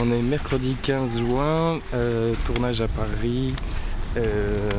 [0.00, 3.52] On est mercredi 15 juin, euh, tournage à Paris,
[4.16, 4.70] euh,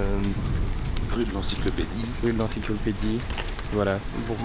[1.11, 2.05] Rue de l'Encyclopédie.
[2.23, 3.19] rue de l'Encyclopédie.
[3.73, 3.99] Voilà.
[4.27, 4.35] Bon.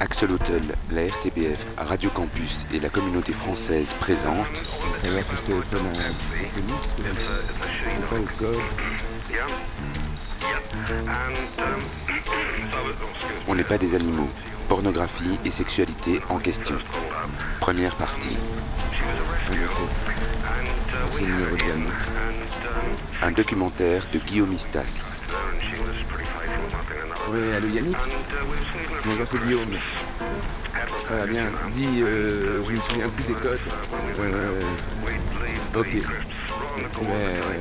[0.00, 3.94] Axel Hôtel, la RTBF, Radio Campus et la communauté française
[5.36, 5.86] je téléphone
[13.48, 14.28] On n'est pas des animaux.
[14.68, 16.76] Pornographie et sexualité en question.
[17.60, 18.36] Première partie.
[23.22, 25.20] Un documentaire de Guillaume Istas.
[27.30, 27.96] Oui, allô Yannick
[29.04, 29.76] Bonjour, c'est Guillaume.
[31.04, 31.44] Ça va bien?
[31.74, 33.60] Dis, euh, je me souviens plus des codes.
[35.74, 35.88] Ok.
[36.76, 36.84] Mais,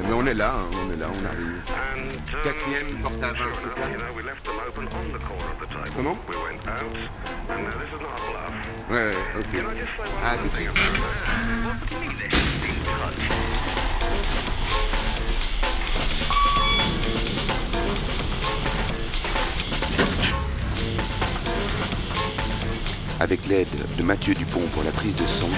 [0.07, 1.61] mais on est là, hein, on est là, on arrive.
[2.43, 3.84] Quatrième, porte à 20, c'est ça
[5.95, 6.17] Comment
[8.89, 9.63] Ouais, ouais, ok.
[10.23, 10.70] Ah, tout de suite.
[23.20, 25.49] Avec l'aide de Mathieu Dupont pour la prise de son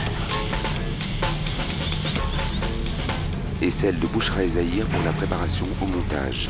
[3.63, 6.49] et celle de Bouchra et Zahir pour la préparation au montage.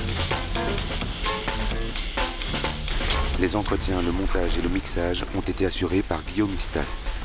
[3.39, 7.19] Les entretiens, le montage et le mixage ont été assurés par Guillaume Istas.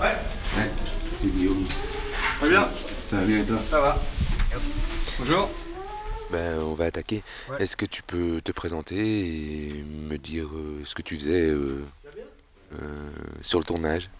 [0.00, 0.16] Ouais.
[0.56, 0.70] Ouais,
[1.22, 1.64] c'est Guillaume.
[2.40, 2.68] Très bien.
[3.08, 4.02] Ça va bien et toi Ça va.
[5.20, 5.48] Bonjour.
[6.32, 7.22] Ben, on va attaquer.
[7.48, 7.62] Ouais.
[7.62, 8.96] Est-ce que tu peux te présenter
[9.68, 11.84] et me dire euh, ce que tu faisais euh,
[12.74, 14.10] euh, sur le tournage?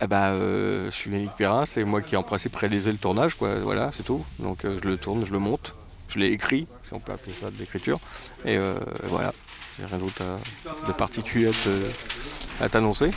[0.00, 3.34] Ah bah, euh, je suis Yannick Perrin, c'est moi qui en principe réalisé le tournage,
[3.34, 3.54] quoi.
[3.56, 4.24] Voilà, c'est tout.
[4.38, 5.74] Donc euh, je le tourne, je le monte,
[6.08, 7.98] je l'ai écrit, si on peut appeler ça de l'écriture.
[8.44, 8.74] Et euh,
[9.04, 9.32] voilà,
[9.78, 13.10] j'ai rien d'autre à- de particulier à te- à t'annoncer.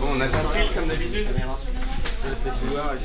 [0.00, 0.26] Bon, on a
[0.74, 1.28] comme d'habitude.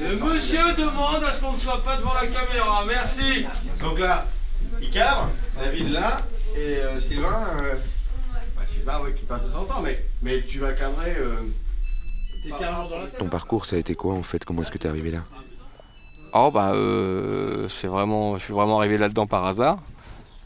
[0.01, 3.46] Le monsieur demande à ce qu'on ne soit pas devant la caméra, merci.
[3.81, 4.25] Donc là,
[4.81, 5.29] il cadre,
[5.59, 6.17] David là,
[6.56, 7.46] et euh, Sylvain.
[7.62, 7.75] euh,
[8.56, 11.16] Bah, Sylvain, oui, qui passe de son temps, mais, mais tu vas cadrer.
[13.18, 14.44] Ton parcours, ça a été quoi en fait?
[14.46, 15.19] Comment est-ce que tu es arrivé là?
[16.34, 19.78] Oh bah, euh, c'est vraiment, je suis vraiment arrivé là-dedans par hasard.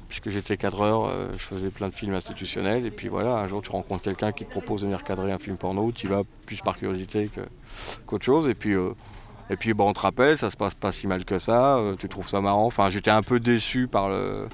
[0.08, 3.62] Puisque j'étais cadreur, euh, je faisais plein de films institutionnels, et puis voilà, un jour
[3.62, 6.24] tu rencontres quelqu'un qui te propose de venir cadrer un film porno, tu y vas
[6.46, 7.40] plus par curiosité que-
[8.06, 8.92] qu'autre chose, et puis, euh,
[9.50, 11.96] et puis bah, on te rappelle, ça se passe pas si mal que ça, euh,
[11.98, 12.66] tu trouves ça marrant.
[12.66, 14.50] Enfin, j'étais un peu déçu par le-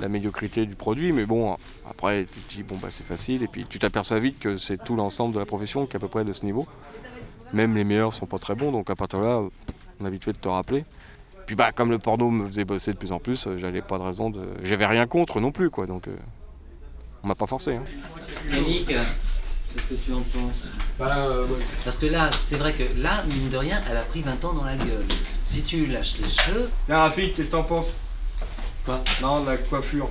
[0.00, 1.56] la médiocrité du produit, mais bon,
[1.90, 4.82] après tu te dis, bon bah c'est facile, et puis tu t'aperçois vite que c'est
[4.82, 6.66] tout l'ensemble de la profession qui est à peu près de ce niveau.
[7.52, 9.42] Même les meilleurs sont pas très bons, donc à partir de là,
[10.00, 10.84] on a vite fait de te rappeler.
[11.46, 13.98] Puis bah comme le porno me faisait bosser de plus en plus, euh, j'avais pas
[13.98, 14.40] de raison de.
[14.64, 16.16] J'avais rien contre non plus quoi, donc euh,
[17.22, 17.76] on m'a pas forcé.
[17.76, 17.84] hein.
[18.50, 20.74] Yannick, qu'est-ce que tu en penses?
[20.98, 21.58] Bah, euh, ouais.
[21.84, 24.52] Parce que là, c'est vrai que là, mine de rien, elle a pris 20 ans
[24.54, 25.04] dans la gueule.
[25.44, 27.96] Si tu lâches les cheveux, Tiens, Rafik, qu'est-ce que t'en penses?
[28.86, 30.08] Quoi Non, la coiffure.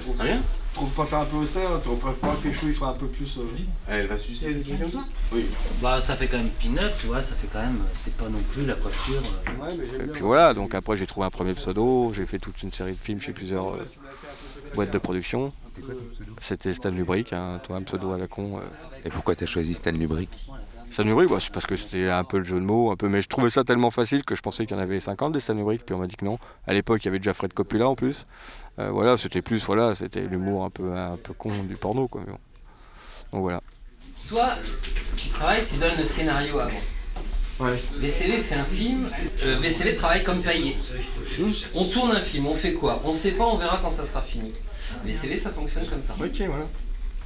[0.00, 0.36] c'est très bien.
[0.74, 2.92] Tu trouves pas ça un peu austère Tu préfères que les cheveux ils soient un
[2.94, 3.38] peu plus.
[3.38, 3.42] euh,
[3.88, 5.46] Elle va sucer des trucs comme ça Oui.
[5.80, 7.78] Bah, ça fait quand même pin-up, tu vois, ça fait quand même.
[7.94, 9.22] C'est pas non plus la coiffure.
[9.22, 10.12] euh, Ouais, mais j'aime Et bien.
[10.12, 12.98] puis voilà, donc après j'ai trouvé un premier pseudo, j'ai fait toute une série de
[12.98, 13.84] films chez plusieurs euh,
[14.74, 15.52] boîtes de production.
[16.40, 18.58] C'était Stan Lubrick, hein, toi un pseudo à la con.
[18.58, 18.60] euh.
[19.04, 20.28] Et pourquoi tu as choisi Stan Lubrick?
[20.90, 23.08] Stan Lubrick, bah, c'est parce que c'était un peu le jeu de mots, un peu,
[23.08, 25.40] mais je trouvais ça tellement facile que je pensais qu'il y en avait 50 des
[25.40, 26.38] Stan Lubrick, puis on m'a dit que non.
[26.66, 28.26] À l'époque, il y avait déjà Fred Coppola en plus.
[28.78, 32.22] Euh, voilà, c'était plus, voilà, c'était l'humour un peu, un peu con du porno, quoi.
[32.24, 32.38] mais bon.
[33.32, 33.60] Donc voilà.
[34.28, 34.50] Toi,
[35.16, 36.80] tu travailles, tu donnes le scénario avant.
[37.60, 37.74] Ouais.
[37.98, 39.08] VCV fait un film,
[39.44, 40.76] euh, VCV travaille comme payé.
[41.74, 43.00] On tourne un film, on fait quoi?
[43.04, 44.52] On sait pas, on verra quand ça sera fini.
[45.04, 46.14] VCV, ça fonctionne comme ça.
[46.20, 46.66] Ok, voilà.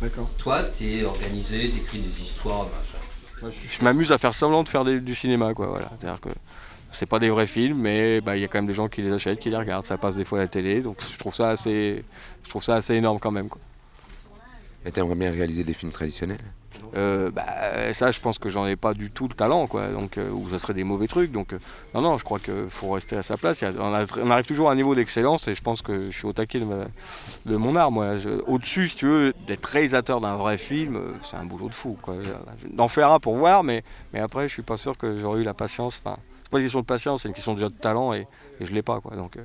[0.02, 0.28] D'accord.
[0.38, 2.97] Toi, t'es organisé, t'écris des histoires, machin.
[3.42, 5.68] Je m'amuse à faire semblant de faire du cinéma, quoi.
[5.68, 5.90] Voilà.
[6.00, 6.20] C'est-à-dire
[7.08, 9.12] pas des vrais films, mais bah, il y a quand même des gens qui les
[9.12, 9.86] achètent, qui les regardent.
[9.86, 12.04] Ça passe des fois à la télé, donc je trouve ça assez,
[12.60, 13.48] ça assez énorme quand même.
[13.48, 13.60] Quoi.
[14.84, 16.40] Et t'aimerais bien réaliser des films traditionnels?
[16.96, 17.44] Euh, bah,
[17.92, 19.88] ça, je pense que j'en ai pas du tout le talent, quoi.
[19.88, 21.32] Donc, euh, ou ça serait des mauvais trucs.
[21.32, 21.58] Donc, euh,
[21.94, 23.62] non, non, je crois qu'il faut rester à sa place.
[23.62, 26.16] A- on, a- on arrive toujours à un niveau d'excellence, et je pense que je
[26.16, 26.86] suis au taquet de, ma-
[27.46, 28.14] de mon art, moi.
[28.46, 32.14] Au-dessus, si tu veux, d'être réalisateur d'un vrai film, c'est un boulot de fou, quoi.
[32.72, 33.82] D'en faire un pour voir, mais,
[34.12, 36.00] mais après, je suis pas sûr que j'aurais eu la patience.
[36.04, 38.26] Enfin, c'est pas une question de patience, c'est une question déjà de talent, et,
[38.60, 39.14] et je l'ai pas, quoi.
[39.16, 39.36] Donc,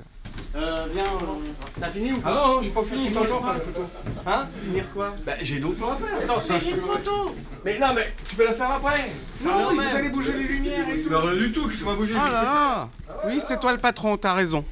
[0.56, 3.26] euh, viens, euh, t'as fini ou Ah pas non, non, j'ai pas fini, pas de
[3.26, 3.80] faire la photo.
[4.26, 6.18] Hein Finir quoi Bah, j'ai d'autres plans à faire.
[6.22, 7.34] Attends, C'est une photo
[7.64, 9.10] Mais non, mais tu peux la faire après.
[9.44, 11.08] Non, Non, mais- vous allez bouger les lumières et tout.
[11.10, 12.14] Mais rien du tout, que c'est pas bouger.
[12.18, 12.88] Ah là là
[13.26, 14.64] Oui, c'est toi le patron, t'as raison.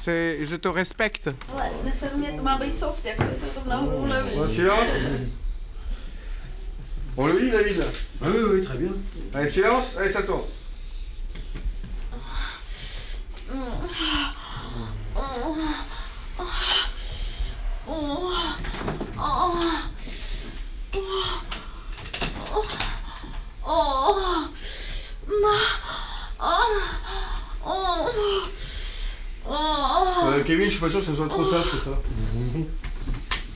[0.00, 1.28] C'est, je te respecte.
[1.58, 4.90] Ale nesedu mě, to má být soft, se to silence.
[7.16, 7.84] On le lit, David?
[8.20, 8.90] Ah oui, oui, très bien.
[9.32, 9.96] Allez, silence.
[9.96, 10.42] Allez, ça tourne.
[30.26, 31.90] Euh, Kevin, je suis pas sûr que ce soit trop ça, c'est ça.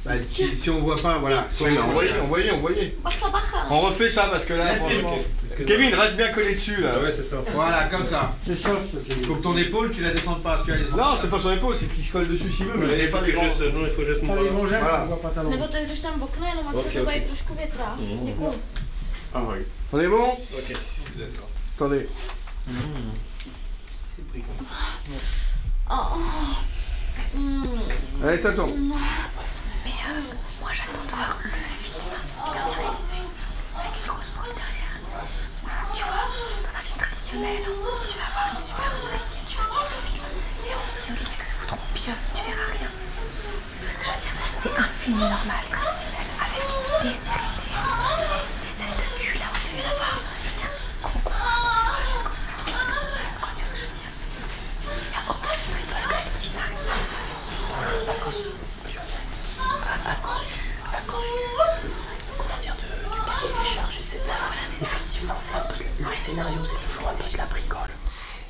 [0.09, 1.47] Bah, si, si on voit pas, voilà.
[1.61, 2.97] On voyait, on voyait,
[3.71, 5.19] on refait ça parce que là, franchement.
[5.67, 6.99] Kevin, reste bien collé dessus là.
[6.99, 7.37] Ouais, c'est ça.
[7.53, 8.33] Voilà, comme ça.
[8.47, 11.17] C'est soft, Il faut que ton épaule, tu la descendes pas parce qu'elle est Non,
[11.21, 13.21] c'est pas son épaule, c'est qu'il se colle dessus s'il veut, mais il n'est pas
[13.21, 13.43] des non,
[13.85, 14.39] il faut juste Voilà.
[16.99, 17.97] to tady trošku větrá.
[18.25, 18.55] Děkuju.
[19.35, 19.65] Ah oui.
[19.93, 20.77] On est bon Ok.
[21.75, 22.09] Attendez.
[25.91, 26.19] Oh.
[27.35, 27.81] Mm.
[28.23, 28.93] Allez, ça tourne.
[29.89, 30.21] Mais euh,
[30.61, 32.13] moi j'attends de voir le film
[32.45, 33.25] super bien réalisé,
[33.73, 35.01] avec une grosse prod derrière.
[35.97, 36.29] Tu vois,
[36.61, 40.29] dans un film traditionnel, tu vas avoir une super intrigue, tu vas suivre le film,
[40.69, 42.91] et on dirait que les mecs se foutront bien, tu verras rien.
[42.93, 44.37] Vois ce que je veux dire?
[44.61, 46.69] C'est un film normal, traditionnel, avec
[47.09, 47.57] des séries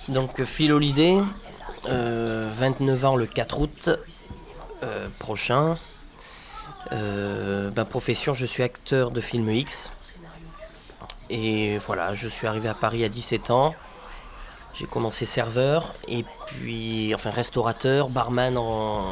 [0.08, 1.18] Donc Philo Lidé,
[1.88, 3.90] euh, 29 ans le 4 août
[4.82, 5.76] euh, prochain.
[6.92, 9.92] Euh, ma profession, je suis acteur de film X.
[11.28, 13.74] Et voilà, je suis arrivé à Paris à 17 ans.
[14.72, 18.54] J'ai commencé serveur, et puis, enfin restaurateur, barman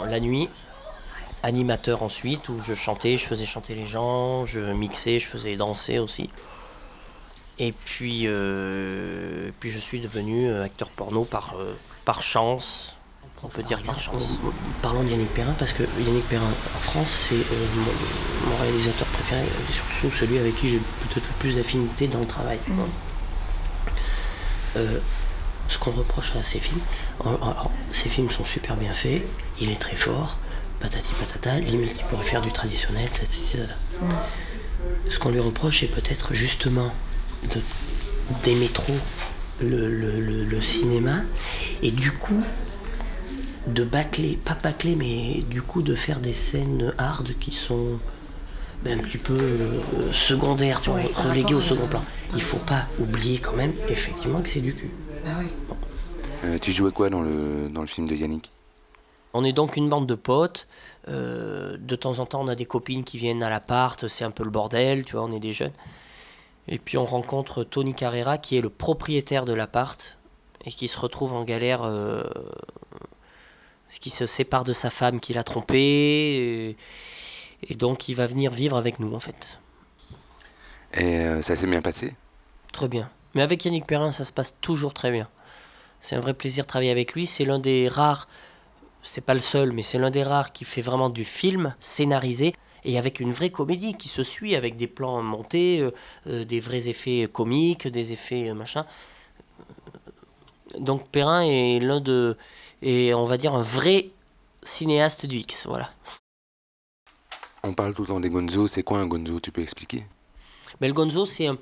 [0.08, 0.48] la nuit,
[1.42, 5.98] animateur ensuite, où je chantais, je faisais chanter les gens, je mixais, je faisais danser
[5.98, 6.30] aussi.
[7.58, 11.74] Et puis, euh, puis je suis devenu euh, acteur porno par, euh,
[12.04, 12.96] par chance.
[13.42, 14.24] On peut dire par chance.
[14.82, 19.42] Parlons d'Yannick Perrin, parce que Yannick Perrin, en France, c'est euh, mon, mon réalisateur préféré,
[19.42, 22.58] et surtout celui avec qui j'ai peut-être le plus d'affinité dans le travail.
[24.76, 24.98] Euh,
[25.68, 26.80] ce qu'on reproche à ces films,
[27.24, 29.22] alors, ces films sont super bien faits,
[29.60, 30.38] il est très fort,
[30.80, 33.74] patati patata, limite il pourrait faire du traditionnel, tatata.
[35.10, 36.92] Ce qu'on lui reproche, c'est peut-être justement
[37.46, 37.62] de-
[38.44, 38.94] d'aimer trop
[39.60, 41.20] le, le- le- le cinéma
[41.82, 42.42] et du coup
[43.66, 47.98] de bâcler, pas bâcler, mais du coup de faire des scènes hard qui sont
[48.84, 52.04] ben, un petit peu euh, secondaires, tu vois, Ouais, reléguées au second plan.
[52.34, 54.90] Il faut pas oublier quand même, effectivement, que c'est du cul.
[55.26, 55.46] Ah oui.
[56.44, 58.52] Euh, tu jouais quoi dans le, dans le film de Yannick?
[59.32, 60.68] On est donc une bande de potes.
[61.08, 64.06] euh, de temps en temps, on a des copines qui viennent à l'appart.
[64.06, 65.72] C'est un peu le bordel, tu vois, on est des jeunes.
[66.68, 70.18] Et puis on rencontre Tony Carrera, qui est le propriétaire de l'appart
[70.64, 71.82] et qui se retrouve en galère.
[71.82, 72.22] euh,
[73.86, 75.78] parce qu'il se sépare de sa femme qu'il a trompée.
[75.78, 76.76] Et,
[77.70, 79.60] et donc il va venir vivre avec nous, en fait.
[80.94, 82.14] Et euh, ça s'est bien passé?
[82.72, 83.08] Très bien.
[83.34, 85.28] Mais avec Yannick Perrin, ça se passe toujours très bien.
[86.00, 87.26] C'est un vrai plaisir de travailler avec lui.
[87.26, 88.28] C'est l'un des rares,
[89.02, 92.54] c'est pas le seul, mais c'est l'un des rares qui fait vraiment du film scénarisé
[92.86, 95.90] et avec une vraie comédie qui se suit avec des plans montés, euh,
[96.28, 98.86] euh, des vrais effets comiques, des effets euh, machin.
[100.78, 102.36] Donc Perrin est l'un de,
[102.82, 104.10] et on va dire un vrai
[104.62, 105.90] cinéaste du X, voilà.
[107.62, 110.06] On parle tout le temps des gonzo, c'est quoi un gonzo Tu peux expliquer?
[110.80, 111.56] Mais le Gonzo, c'est un.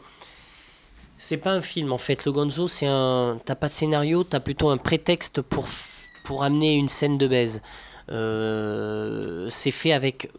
[1.16, 2.24] C'est pas un film en fait.
[2.24, 3.40] Le Gonzo, c'est un.
[3.44, 7.28] T'as pas de scénario, t'as plutôt un prétexte pour, f- pour amener une scène de
[7.28, 7.62] baise.
[8.10, 10.30] Euh, c'est fait avec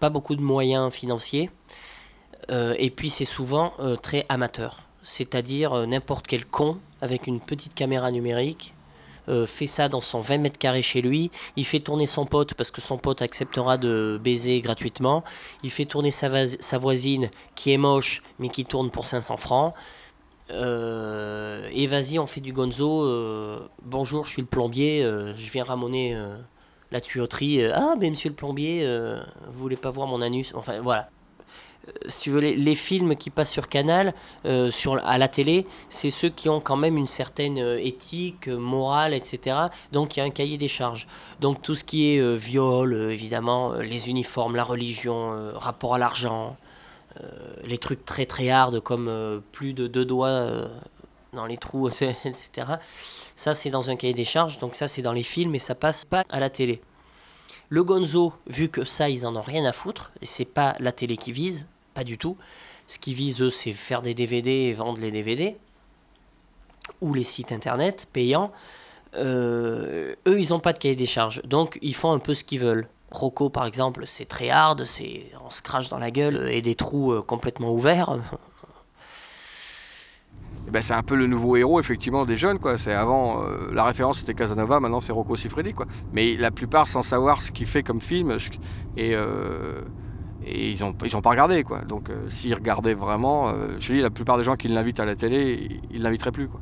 [0.00, 1.50] pas beaucoup de moyens financiers.
[2.50, 4.78] Euh, et puis c'est souvent euh, très amateur.
[5.02, 8.74] C'est-à-dire euh, n'importe quel con avec une petite caméra numérique
[9.46, 11.30] fait ça dans son 20 mètres carrés chez lui.
[11.54, 15.22] Il fait tourner son pote parce que son pote acceptera de baiser gratuitement.
[15.62, 16.28] Il fait tourner sa,
[16.78, 19.72] voisine qui est moche mais qui tourne pour 500 francs.
[20.48, 23.08] Et vas-y, on fait du gonzo.
[23.84, 25.02] bonjour, je suis le plombier.
[25.04, 26.20] je viens ramoner
[26.90, 27.62] la tuyauterie.
[27.62, 29.20] euh, ah, mais monsieur le plombier, euh,
[29.52, 31.08] vous voulez pas voir mon anus Enfin, voilà.
[31.88, 34.14] Euh, si tu veux, les, films qui passent sur Canal,
[34.70, 39.56] sur, à la télé, c'est ceux qui ont quand même une certaine éthique, morale, etc.
[39.92, 41.06] Donc il y a un cahier des charges.
[41.40, 46.56] Donc tout ce qui est viol, évidemment, les uniformes, la religion, rapport à l'argent,
[47.64, 50.68] les trucs très très hard comme plus de deux doigts
[51.32, 51.88] dans les trous,
[52.24, 52.50] etc.
[53.34, 55.74] Ça, c'est dans un cahier des charges, donc ça, c'est dans les films et ça
[55.74, 56.80] passe pas à la télé.
[57.68, 60.90] Le Gonzo, vu que ça, ils en ont rien à foutre, et c'est pas la
[60.90, 62.36] télé qui vise, pas du tout.
[62.88, 65.56] Ce qu'ils visent, eux, c'est faire des DVD et vendre les DVD,
[67.00, 68.50] ou les sites internet payants.
[69.14, 72.42] Euh, eux, ils n'ont pas de cahier des charges, donc ils font un peu ce
[72.42, 72.88] qu'ils veulent.
[73.12, 74.84] Rocco, par exemple, c'est très hard,
[75.44, 78.18] on se crache dans la gueule et des trous euh, complètement ouverts.
[80.70, 82.78] Eh ben, c'est un peu le nouveau héros effectivement des jeunes quoi.
[82.78, 85.86] C'est avant euh, la référence c'était Casanova, maintenant c'est Rocco Siffredi quoi.
[86.12, 88.36] Mais la plupart sans savoir ce qu'il fait comme film
[88.96, 89.80] euh,
[90.46, 91.80] et ils ont ils pas regardé quoi.
[91.80, 95.16] Donc euh, s'ils regardaient vraiment, je dis la plupart des gens qui l'invitent à la
[95.16, 96.60] télé, ils l'inviteraient plus quoi.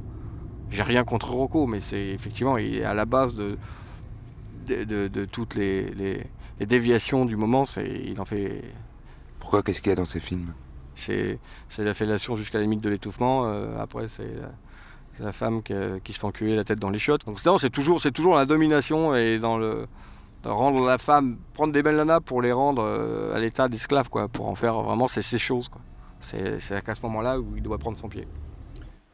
[0.70, 3.58] J'ai rien contre Rocco, mais c'est effectivement il est à la base de
[4.66, 6.26] de, toutes les, les,
[6.60, 7.66] les, déviations du moment.
[7.66, 8.64] C'est il en fait.
[9.38, 10.54] Pourquoi Qu'est-ce qu'il y a dans ces films?
[10.98, 11.38] C'est
[11.78, 13.44] la fellation jusqu'à la limite de l'étouffement.
[13.46, 14.30] Euh, après, c'est
[15.20, 17.24] la, femme qui, se fait enculer la tête dans les chiottes.
[17.26, 19.86] Donc c'est toujours, la domination et dans le
[20.44, 24.48] rendre la femme, prendre des belles nanas pour les rendre euh, à l'état d'esclave, pour
[24.48, 25.68] en faire vraiment ces, ces choses.
[26.20, 28.26] C'est à ce moment-là où il doit prendre son pied.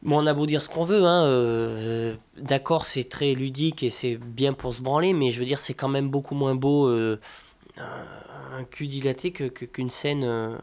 [0.07, 4.17] On a beau dire ce qu'on veut, hein, euh, d'accord, c'est très ludique et c'est
[4.17, 8.63] bien pour se branler, mais je veux dire, c'est quand même beaucoup moins beau un
[8.63, 10.57] cul dilaté qu'une scène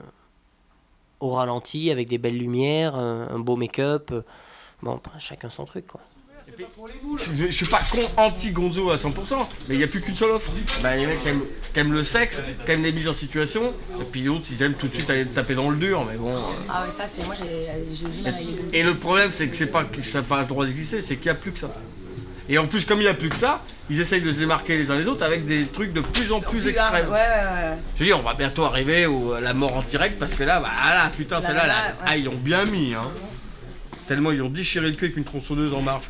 [1.23, 4.12] au ralenti avec des belles lumières, un, beau make-up.
[4.83, 6.00] Bon, chacun son truc quoi.
[7.17, 9.12] Je, je, suis pas con anti-gonzo à 100%,
[9.69, 10.50] mais il n'y a plus qu'une seule offre.
[10.83, 13.12] Bah, il y a qui aiment, qui aiment le sexe, qui aiment les mises en
[13.12, 16.17] situation, et puis d'autres, ils aiment tout de suite aller taper dans le dur, mais
[16.17, 16.35] bon.
[16.69, 19.57] Ah ouais, ça, c'est moi, j'ai du mal à les Et le problème, c'est que
[19.57, 21.61] c'est pas que ça n'a pas le droit d'exister, c'est qu'il n'y a plus que
[21.61, 21.73] ça.
[22.53, 24.77] Et en plus, comme il n'y a plus que ça, ils essayent de se démarquer
[24.77, 27.07] les uns les autres avec des trucs de plus en plus extrêmes.
[27.07, 27.79] Ouais, ouais, ouais.
[27.95, 30.61] Je veux dire, on va bientôt arriver à la mort en direct parce que là,
[30.61, 32.93] bah, ah putain, celle-là, ah, ils l'ont bien mis.
[32.93, 33.09] Hein.
[34.07, 36.09] Tellement ils ont déchiré le cul avec une tronçonneuse en marche.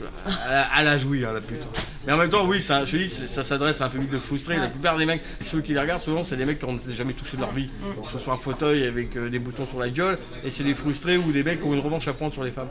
[0.77, 1.63] Elle, a joui, hein, la pute.
[2.09, 4.57] Mais en même temps, oui, ça, je dis, ça s'adresse à un public de frustrés.
[4.57, 7.13] La plupart des mecs, ceux qui les regardent, souvent, c'est des mecs qui n'ont jamais
[7.13, 7.71] touché de leur vie.
[7.95, 10.75] Donc, ce soit un fauteuil avec euh, des boutons sur la gueule, et c'est des
[10.75, 12.71] frustrés ou des mecs qui ont une revanche à prendre sur les femmes.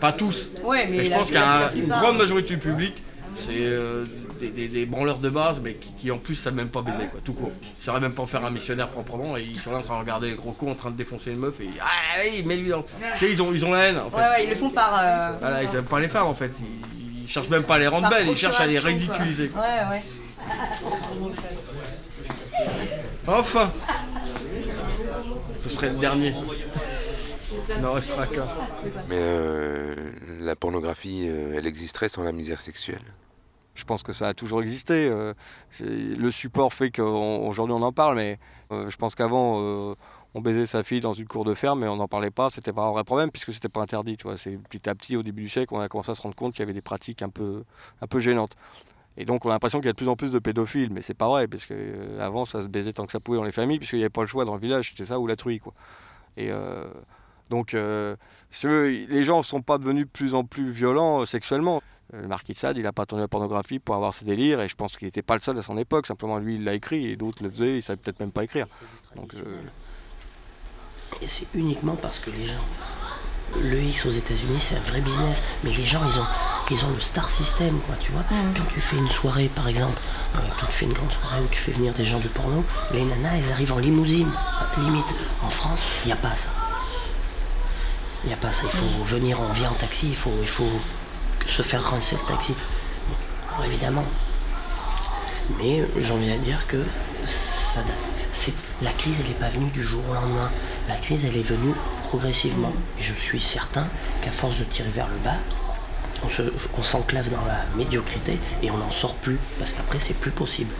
[0.00, 0.50] Pas tous.
[0.64, 2.94] Ouais, mais, je pense qu'une grande majorité du public
[3.38, 4.04] c'est euh,
[4.40, 7.52] des, branleurs de base, mais qui, en plus savent même pas baiser, quoi, tout court.
[7.80, 10.00] Ils sauraient même pas faire un missionnaire proprement, et ils sont là en train de
[10.00, 11.84] regarder les gros cons en train de défoncer une meuf, et ah
[12.24, 12.84] oui, mets-lui dans.
[13.22, 14.16] ils ont, ils ont la haine, en fait.
[14.16, 14.98] Ouais, ouais, ils le font par.
[15.00, 16.52] Euh, voilà, ils aiment pas les femmes, en fait.
[16.60, 19.50] Ils, cherchent même pas à les rendre belles, ils cherchent à les ridiculiser.
[19.54, 20.02] Ouais, ouais.
[23.26, 23.70] Enfin
[25.62, 26.34] Ce serait le dernier.
[27.76, 28.46] Il n'en restera qu'un.
[29.08, 29.94] Mais euh,
[30.40, 33.02] la pornographie, elle existerait sans la misère sexuelle
[33.78, 35.08] je pense que ça a toujours existé.
[35.08, 35.32] Euh,
[35.80, 38.38] le support fait qu'aujourd'hui on en parle, mais
[38.72, 39.94] euh, je pense qu'avant euh,
[40.34, 42.50] on baisait sa fille dans une cour de ferme, mais on n'en parlait pas.
[42.50, 44.16] C'était pas un vrai problème puisque c'était pas interdit.
[44.36, 46.52] C'est petit à petit au début du siècle on a commencé à se rendre compte
[46.52, 47.64] qu'il y avait des pratiques un peu,
[48.02, 48.56] un peu gênantes.
[49.16, 51.00] Et donc on a l'impression qu'il y a de plus en plus de pédophiles, mais
[51.00, 53.78] c'est pas vrai parce qu'avant ça se baisait tant que ça pouvait dans les familles
[53.78, 55.72] puisqu'il n'y avait pas le choix dans le village, c'était ça ou la truie quoi.
[56.36, 56.50] Et
[57.50, 61.82] donc les gens ne sont pas devenus de plus en plus violents sexuellement.
[62.14, 64.60] Euh, le marquis de Sade, il n'a pas tourné la pornographie pour avoir ses délires,
[64.60, 66.06] et je pense qu'il n'était pas le seul à son époque.
[66.06, 68.44] Simplement, lui, il l'a écrit, et d'autres le faisaient, ils ne savaient peut-être même pas
[68.44, 68.66] écrire.
[69.16, 69.60] Donc, euh,
[71.20, 72.64] Et c'est uniquement parce que les gens.
[73.58, 76.26] Le X aux États-Unis, c'est un vrai business, mais les gens, ils ont,
[76.70, 78.20] ils ont le star system, quoi, tu vois.
[78.20, 78.54] Mm.
[78.54, 79.98] Quand tu fais une soirée, par exemple,
[80.36, 82.62] euh, quand tu fais une grande soirée où tu fais venir des gens du porno,
[82.92, 84.30] les nanas, elles arrivent en limousine,
[84.76, 85.14] limite.
[85.42, 86.50] En France, il n'y a pas ça.
[88.24, 88.62] Il n'y a pas ça.
[88.64, 89.04] Il faut mm.
[89.04, 90.70] venir, on vient en taxi, il faut, il faut
[91.46, 92.54] se faire rincer le taxi.
[93.64, 94.04] évidemment.
[95.58, 96.84] Mais j'en viens à dire que
[97.24, 97.80] ça
[98.32, 100.50] c'est, la crise, elle n'est pas venue du jour au lendemain.
[100.88, 102.72] La crise, elle est venue progressivement.
[102.98, 103.86] Et je suis certain
[104.22, 105.36] qu'à force de tirer vers le bas,
[106.76, 109.38] on, s'enclave dans la médiocrité et on n'en sort plus.
[109.58, 110.72] Parce qu'après, c'est plus possible.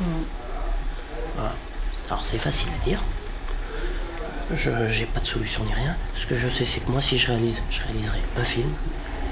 [2.09, 3.00] Alors, c'est facile à dire.
[4.54, 5.94] Je n'ai pas de solution ni rien.
[6.16, 8.70] Ce que je sais, c'est que moi, si je réalise, je réaliserai un film,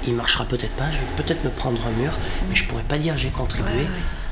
[0.05, 2.11] il marchera peut-être pas, je vais peut-être me prendre un mur,
[2.47, 3.87] mais je pourrais pas dire j'ai contribué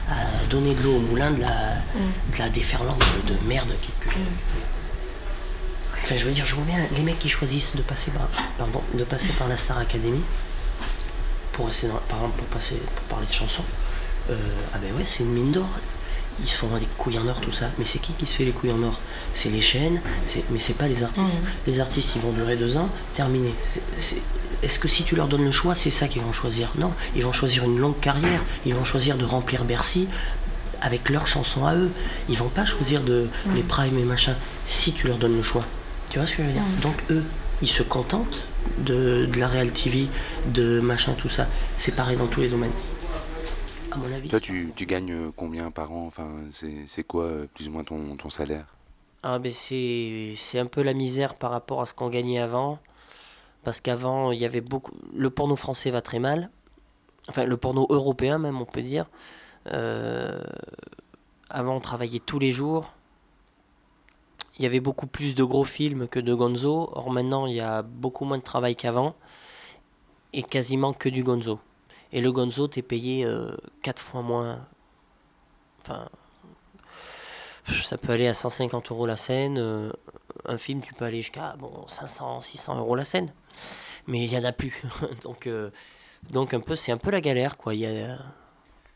[0.10, 2.34] à donner de l'eau au moulin de la, mm.
[2.34, 4.20] de la déferlante de, merde qui pue.
[4.20, 4.24] Mm.
[6.04, 8.28] Enfin, je veux dire, je vois bien les mecs qui choisissent de passer par,
[8.60, 10.22] pardon, de passer par la Star Academy
[11.54, 13.64] pour, essayer, par exemple, pour, passer, pour parler de chansons.
[14.30, 14.36] Euh,
[14.74, 15.68] ah ben ouais, c'est une mine d'or
[16.42, 17.68] ils se font des couilles en or, tout ça.
[17.78, 19.00] Mais c'est qui qui se fait les couilles en or?
[19.34, 20.02] C'est les chaînes,
[20.52, 21.36] mais c'est pas les artistes.
[21.36, 21.68] Mm.
[21.68, 23.54] Les artistes, ils vont durer deux ans, terminé.
[24.64, 26.70] Est-ce que si tu leur donnes le choix, c'est ça qu'ils vont choisir?
[26.78, 30.08] Non, ils vont choisir une longue carrière, ils vont choisir de remplir Bercy
[30.82, 31.92] avec leurs chansons à eux.
[32.30, 35.64] Ils vont pas choisir de les primes et machin si tu leur donnes le choix.
[36.10, 36.62] Tu vois ce que je veux dire?
[36.82, 37.24] Donc eux,
[37.62, 38.46] ils se contentent
[38.80, 40.08] de, de la Real TV,
[40.48, 41.48] de machin, tout ça.
[41.78, 42.72] C'est pareil dans tous les domaines.
[43.96, 44.28] À mon avis.
[44.28, 46.06] Toi, tu, tu gagnes euh, combien par an?
[46.06, 48.68] Enfin, c'est quoi euh, plus ou moins ton, ton salaire?
[49.24, 52.80] Ah ben c'est c'est un peu la misère par rapport à ce qu'on gagnait avant.
[53.64, 54.92] Parce qu'avant, il y avait beaucoup...
[55.16, 56.52] Le porno français va très mal.
[57.30, 59.08] Enfin, le porno européen même, on peut dire.
[59.72, 60.44] Euh,
[61.50, 62.94] Avant, on travaillait tous les jours.
[64.60, 66.90] Il y avait beaucoup plus de gros films que de gonzo.
[66.92, 69.16] Or, maintenant, il y a beaucoup moins de travail qu'avant.
[70.34, 71.60] Et quasiment que du gonzo.
[72.16, 73.28] Et le gonzo, t'es payé
[73.84, 74.66] 4 fois moins.
[75.82, 76.08] Enfin,
[77.84, 79.58] ça peut aller à 150 euros la scène.
[79.60, 79.92] euh,
[80.46, 83.34] un film, tu peux aller jusqu'à bon, 500, 600 euros la scène.
[84.08, 84.82] Mais il n'y en a plus.
[85.24, 85.72] donc, euh,
[86.32, 87.76] donc un peu, c'est un peu la galère, quoi.
[87.76, 88.18] Y a...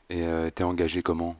[0.09, 1.35] Et euh, t'es engagé comment?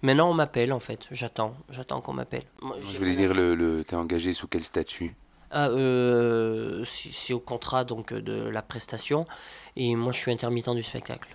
[0.00, 1.00] Maintenant, on m'appelle, en fait.
[1.10, 1.54] J'attends.
[1.68, 2.44] J'attends qu'on m'appelle.
[2.82, 5.14] Je voulais dire, le- t'es engagé sous quel statut?
[5.58, 9.26] Ah, euh, c'est au contrat donc de la prestation.
[9.74, 11.34] Et moi, je suis intermittent du spectacle.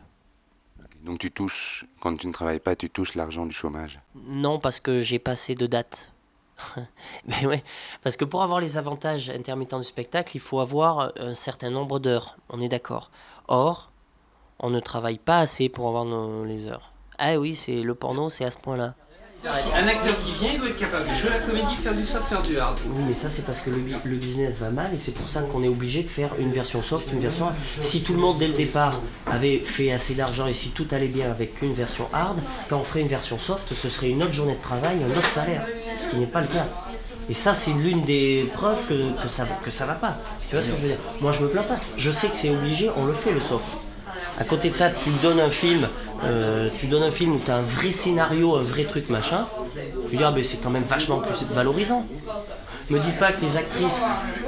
[1.04, 4.00] Donc tu touches, quand tu ne travailles pas, tu touches l'argent du chômage?
[4.14, 6.14] Non, parce que j'ai pas assez de dates.
[7.26, 7.64] Mais ouais,
[8.04, 11.98] parce que pour avoir les avantages intermittents du spectacle, il faut avoir un certain nombre
[11.98, 12.38] d'heures.
[12.50, 13.10] On est d'accord.
[13.48, 13.90] Or,
[14.60, 16.94] on ne travaille pas assez pour avoir nos- les heures.
[17.18, 18.94] Ah oui, c'est le porno, c'est à ce point-là.
[19.44, 22.26] Un acteur qui vient, il doit être capable de jouer la comédie, faire du soft,
[22.28, 22.78] faire du hard.
[22.86, 25.64] Oui, mais ça, c'est parce que le, business va mal et c'est pour ça qu'on
[25.64, 27.56] est obligé de faire une version soft, une version hard.
[27.80, 31.08] Si tout le monde, dès le départ, avait fait assez d'argent et si tout allait
[31.08, 32.38] bien avec une version hard,
[32.70, 35.30] quand on ferait une version soft, ce serait une autre journée de travail, un autre
[35.30, 35.66] salaire.
[36.00, 36.68] Ce qui n'est pas le cas.
[37.28, 40.20] Et ça, c'est l'une des preuves que, que, ça, que ça va pas.
[40.50, 40.98] Tu vois ce que je veux dire?
[41.20, 41.78] Moi, je me plains pas.
[41.98, 43.66] Je sais que c'est obligé, on le fait le soft.
[44.42, 45.88] À côté de ça, tu donnes un film,
[46.26, 49.46] euh, tu donnes un film où tu as un vrai scénario, un vrai truc machin.
[50.10, 52.08] Tu dis, ah ben c'est quand même vachement plus valorisant.
[52.90, 54.02] Me dis pas que les actrices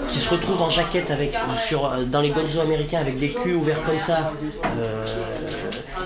[0.07, 3.99] qui se retrouvent en jaquette euh, dans les gonzo américains avec des culs ouverts comme
[3.99, 4.33] ça,
[4.79, 5.05] euh,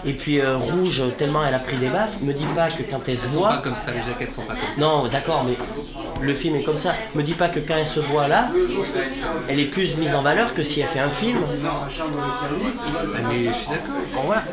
[0.07, 3.07] et puis euh, rouge tellement elle a pris des baffes, me dis pas que quand
[3.07, 3.61] elles se Elles sont pas voient.
[3.61, 4.81] comme ça, les jaquettes sont pas comme ça.
[4.81, 5.55] Non, d'accord, mais
[6.25, 6.95] le film est comme ça.
[7.13, 8.49] Me dis pas que quand elle se voit là,
[9.49, 11.39] elle est plus mise en valeur que si elle fait un film.
[11.65, 11.87] Ah,
[13.29, 13.95] mais je suis d'accord.
[14.13, 14.43] Bon, voilà.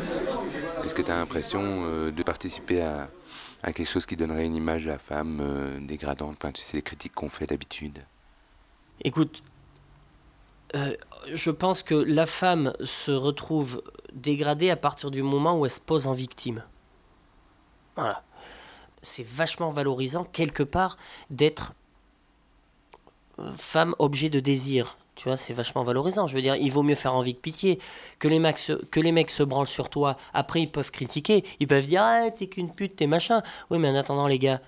[0.85, 3.09] Est-ce que tu as l'impression euh, de participer à,
[3.63, 6.35] à quelque chose qui donnerait une image de la femme euh, dégradante?
[6.39, 7.99] Enfin, tu sais, les critiques qu'on fait d'habitude.
[9.03, 9.41] Écoute,
[10.75, 10.93] euh,
[11.33, 13.81] je pense que la femme se retrouve
[14.15, 16.63] dégradée à partir du moment où elle se pose en victime.
[17.95, 18.23] Voilà.
[19.01, 20.97] C'est vachement valorisant, quelque part,
[21.29, 21.73] d'être
[23.39, 24.97] euh, femme objet de désir.
[25.15, 26.27] Tu vois, c'est vachement valorisant.
[26.27, 27.79] Je veux dire, il vaut mieux faire envie que pitié.
[28.19, 31.45] Que les, mecs se, que les mecs se branlent sur toi, après ils peuvent critiquer.
[31.59, 33.41] Ils peuvent dire Ah, t'es qu'une pute, t'es machin.
[33.69, 34.59] Oui, mais en attendant, les gars,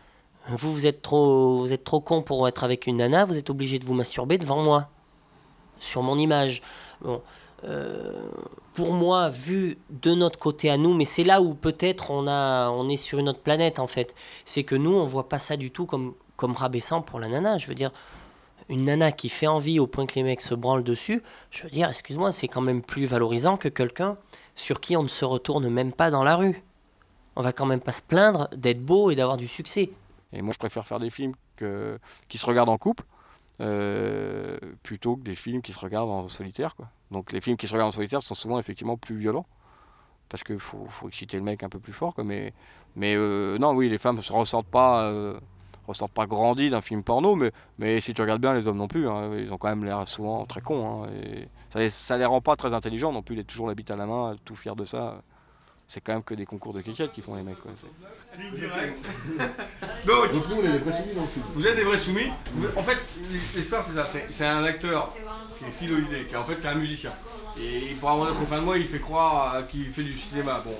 [0.50, 3.50] vous, vous êtes trop, vous êtes trop con pour être avec une nana, vous êtes
[3.50, 4.90] obligé de vous masturber devant moi,
[5.80, 6.62] sur mon image.
[7.02, 7.22] Bon,
[8.74, 12.90] pour moi, vu de notre côté à nous, mais c'est là où peut-être on on
[12.90, 14.14] est sur une autre planète en fait.
[14.46, 17.58] C'est que nous, on voit pas ça du tout comme, comme rabaissant pour la nana.
[17.58, 17.92] Je veux dire,
[18.70, 21.24] une nana qui fait envie au point que les mecs se branlent dessus.
[21.52, 24.18] Je veux dire, excuse-moi, c'est quand même plus valorisant que quelqu'un
[24.56, 26.64] sur qui on ne se retourne même pas dans la rue.
[27.36, 29.92] On va quand même pas se plaindre d'être beau et d'avoir du succès.
[30.34, 31.34] Et moi, je préfère faire des films
[32.28, 33.04] qui se regardent en couple
[33.62, 36.76] euh, plutôt que des films qui se regardent en solitaire.
[36.76, 36.90] Quoi.
[37.12, 39.46] Donc les films qui se regardent en solitaire sont souvent effectivement plus violents
[40.30, 42.14] parce qu'il faut, faut exciter le mec un peu plus fort.
[42.14, 42.24] Quoi.
[42.26, 42.54] Mais,
[42.96, 45.40] mais euh, non, oui, les femmes ne se ressentent pas, euh,
[46.14, 49.08] pas grandies d'un film porno, mais, mais si tu regardes bien, les hommes non plus.
[49.08, 49.32] hein.
[49.38, 51.06] ils ont quand même l'air souvent très cons.
[51.06, 51.10] hein.
[51.72, 53.96] ça, les- ça les rend pas très intelligents non plus d'être toujours la bite à
[53.96, 55.22] la main, tout fier de ça.
[55.90, 57.60] C'est quand même que des concours de cricket qui font les mecs.
[57.62, 57.72] Quoi.
[60.06, 61.46] Donc, Donc nous, on est des vrais soumis dans le film.
[61.54, 62.32] Vous êtes des vrais soumis.
[62.54, 63.08] Vous- En fait,
[63.56, 64.06] l'histoire c'est ça.
[64.06, 65.14] C'est c'est un acteur
[65.58, 67.12] qui est philoïdé, qui en fait c'est un musicien.
[67.60, 70.62] Et pour avoir ses fins de mois, il fait croire qu'il fait du cinéma.
[70.66, 70.76] Bon.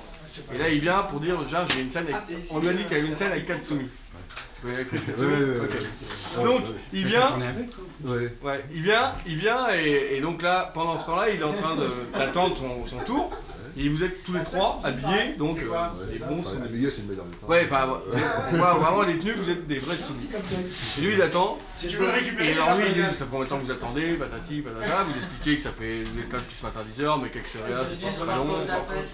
[0.54, 2.06] Et là, il vient pour dire, déjà, j'ai une scène.
[2.06, 2.16] Avec...
[2.52, 3.88] On lui a dit qu'il y avait une scène avec Katsumi.
[4.54, 5.70] Tu connais l'actrice Katsumi Ouais, ouais, ouais, Ok.
[6.38, 6.44] ouais.
[6.44, 7.28] Donc, il vient.
[8.04, 8.34] Ouais.
[8.42, 11.54] Ouais, il vient, il vient, et, et donc là, pendant ce temps-là, il est en
[11.54, 13.30] train de- d'attendre son, son tour.
[13.80, 15.62] Et vous êtes tous les trois habillés, donc euh,
[16.12, 16.64] des bons Enfin, soumis.
[16.64, 17.24] habillé, c'est une médaille.
[17.46, 18.00] Ouais, enfin,
[18.52, 20.28] on vraiment les tenues vous êtes des vrais soumis.
[20.98, 21.58] Et lui, il attend.
[21.80, 23.00] tu veux le récupérer, Et alors, lui, il dit.
[23.02, 25.04] Ça fait combien de temps que vous attendez Patati, patata.
[25.04, 26.02] Vous expliquez que ça fait.
[26.02, 28.36] Vous êtes là depuis ce matin à 10h, mais quelque chose là, c'est pas très
[28.36, 28.46] long.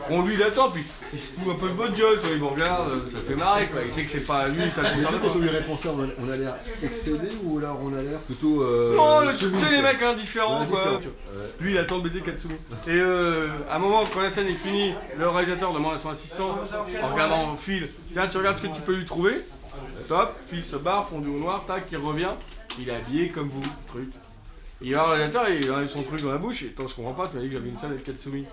[0.09, 2.29] Bon, lui, il attend, puis il se fout un peu de votre gueule, toi.
[2.33, 3.81] Il me regarde, ça fait marrer, quoi.
[3.85, 6.03] Il sait que c'est pas lui, ça le concerne quand on lui répond ça, on
[6.03, 8.62] a, on l'air excédé ou alors on a l'air plutôt.
[8.62, 11.00] Euh, Non, le- tu sais, les mecs indifférents, quoi.
[11.61, 12.55] Lui, il attend de baiser Katsumi.
[12.87, 16.10] Et euh, à un moment, quand la scène est finie, le réalisateur demande à son
[16.10, 16.58] assistant,
[17.02, 19.34] en regardant Phil, tiens, tu regardes ce que tu peux lui trouver.
[20.08, 22.30] Top, Phil se barre, fondu au noir, tac, il revient.
[22.78, 24.10] Il est habillé comme vous, truc.
[24.80, 27.12] Il va à l'ordinateur, il a son truc dans la bouche, et attends, je comprends
[27.12, 28.44] pas, tu m'as dit que j'avais une salle avec Katsumi.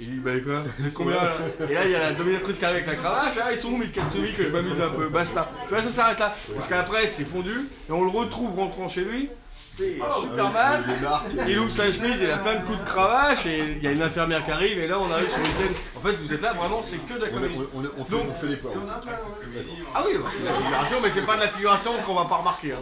[0.00, 0.62] Il lui dit, bah quoi?
[0.96, 1.14] Combien?
[1.14, 1.36] là
[1.68, 3.68] Et là, il y a la dominatrice qui arrive avec la cravache, ah, ils sont
[3.68, 5.50] où mes Katsumi que je m'amuse un peu, basta.
[5.68, 6.34] Tu vois, ça s'arrête là.
[6.54, 9.28] Parce qu'après, c'est fondu, et on le retrouve rentrant chez lui.
[9.78, 10.84] Il est super mal,
[11.48, 13.92] il ouvre sa chemise, il a plein de coups de cravache, et il y a
[13.92, 15.74] une infirmière qui arrive, et là on arrive sur une scène.
[15.96, 17.54] En fait, vous êtes là, vraiment, c'est que de la comédie.
[17.74, 18.68] On, on- on fait, Donc- on fait les pas.
[19.94, 22.24] Ah oui, bah, c'est de la figuration, mais c'est pas de la figuration qu'on va
[22.26, 22.72] pas remarquer.
[22.72, 22.76] hein.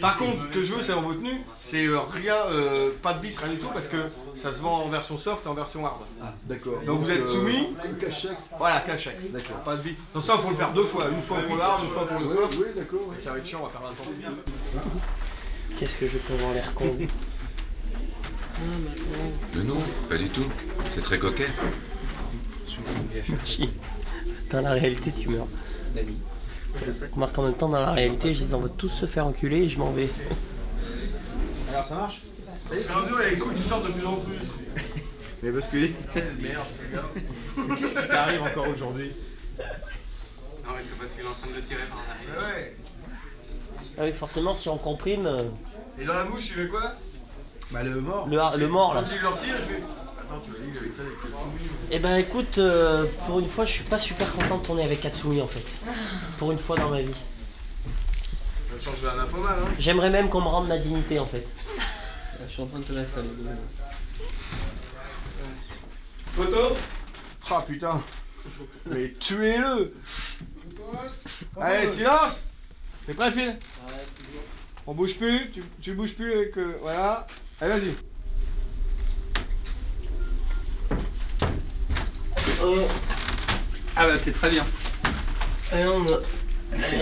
[0.00, 3.14] Par contre, ce que je veux, c'est en votre tenue, c'est euh, rien, euh, pas
[3.14, 3.96] de beat, rien du tout, parce que
[4.36, 5.96] ça se vend en version soft et en version hard.
[6.22, 6.74] Ah, d'accord.
[6.86, 7.68] Donc vous êtes euh, soumis
[8.00, 8.50] cachex.
[8.58, 9.16] Voilà, cachex.
[9.30, 9.56] D'accord.
[9.64, 9.98] Pas de beat.
[10.14, 11.06] Donc ça, il faut le faire deux fois.
[11.10, 12.56] Une fois pour le hard, une fois pour le soft.
[12.58, 13.00] ouais, d'accord.
[13.18, 14.80] ça va être chiant, on va perdre un temps.
[15.78, 16.96] Qu'est-ce que je peux avoir l'air con
[19.54, 20.46] Mais non, pas du tout.
[20.90, 21.48] C'est très coquet.
[24.50, 25.48] Dans la réalité, tu meurs.
[27.12, 29.68] Remarque en même temps, dans la réalité, je les envoie tous se faire enculer et
[29.68, 30.08] je m'en vais.
[31.70, 32.22] Alors ça marche
[32.70, 34.36] C'est un il y a les couilles qui sortent de plus en plus.
[35.42, 35.76] Mais parce que.
[35.76, 37.10] Merde, ce gars.
[37.78, 39.12] Qu'est-ce qui t'arrive encore aujourd'hui?
[40.64, 42.56] Non, mais c'est parce qu'il est en train de le tirer par derrière.
[42.56, 42.76] Ouais.
[43.98, 45.38] Ah oui, forcément, si on comprime, euh,
[45.98, 46.92] Et dans la bouche, tu fais quoi?
[47.70, 48.26] Bah le mort.
[48.28, 49.02] le, har- le mort là.
[49.02, 49.82] Quand il le retire, il fait.
[50.20, 51.28] Attends, tu dit avec ça, avec le.
[51.90, 55.00] Eh ben écoute, euh, pour une fois, je suis pas super content de tourner avec
[55.00, 55.64] Katsumi en fait.
[56.38, 57.14] Pour une fois dans ma vie.
[58.78, 59.68] Ça change de la nymphomane, hein.
[59.78, 61.46] J'aimerais même qu'on me rende ma dignité en fait.
[62.46, 63.28] Je suis en train de te l'installer.
[66.32, 66.76] Photo?
[67.50, 68.00] Ah putain.
[68.86, 69.94] Mais tuez-le
[71.60, 72.42] Allez, silence
[73.06, 73.56] T'es prêt, Phil?
[74.86, 76.56] On bouge plus, tu, tu bouges plus avec...
[76.58, 77.26] euh, voilà.
[77.60, 77.94] Allez, vas-y.
[82.62, 82.86] Euh,
[83.96, 84.66] Ah bah t'es très bien.
[85.72, 86.10] euh, non, mais-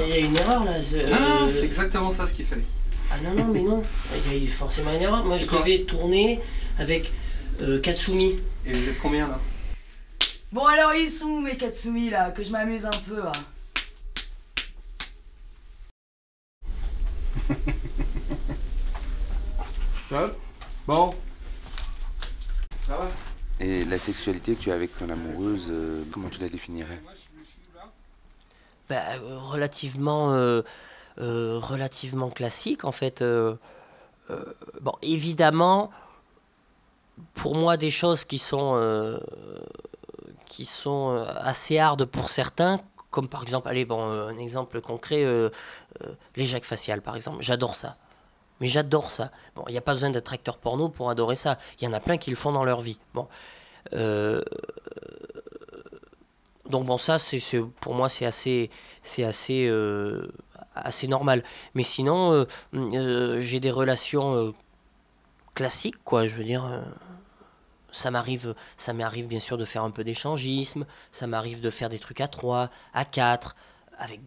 [0.03, 0.75] il y a une erreur là.
[0.83, 2.65] je- Ah, c'est exactement ça ce qu'il fallait.
[3.11, 3.83] Ah non, non, mais non.
[4.27, 5.25] Il y a eu forcément une erreur.
[5.25, 6.41] Moi, je devais tourner
[6.79, 7.13] avec
[7.61, 8.39] euh, Katsumi.
[8.67, 9.41] Et vous êtes combien là?
[10.53, 12.31] Bon alors ils sont où mes Katsumi là?
[12.31, 13.33] Que je m'amuse un peu là.
[20.07, 20.37] Stop.
[20.87, 21.15] Bon.
[22.87, 23.11] Ça va?
[23.61, 27.01] Et la sexualité que tu as avec ton amoureuse, euh, comment tu la définirais?
[28.89, 30.63] Bah, euh, relativement, euh,
[31.19, 33.23] euh, relativement classique en fait.
[33.23, 33.55] euh,
[34.31, 34.45] euh,
[34.81, 35.91] bon, évidemment,
[37.35, 39.19] pour moi, des choses qui sont, euh,
[40.47, 42.81] qui sont assez hard pour certains,
[43.13, 45.51] comme par exemple, allez, bon, euh, un exemple concret, euh,
[46.03, 47.97] euh, les jacques faciales par exemple, j'adore ça.
[48.61, 49.31] Mais j'adore ça.
[49.55, 51.59] Bon, il n'y a pas besoin d'être acteur porno pour adorer ça.
[51.79, 52.99] Il y en a plein qui le font dans leur vie.
[53.13, 53.29] Bon.
[53.93, 54.43] Euh,
[56.69, 57.19] donc bon, ça,
[57.81, 58.71] pour moi, c'est assez,
[59.03, 60.33] c'est assez, euh,
[60.75, 61.43] assez normal.
[61.75, 64.55] Mais sinon, j'ai des relations
[65.55, 66.27] classiques, quoi.
[66.27, 66.65] Je veux dire,
[67.93, 70.87] ça m'arrive, ça m'arrive bien sûr de faire un peu d'échangisme.
[71.13, 73.55] Ça m'arrive de faire des trucs à trois, à quatre,
[73.97, 74.21] avec,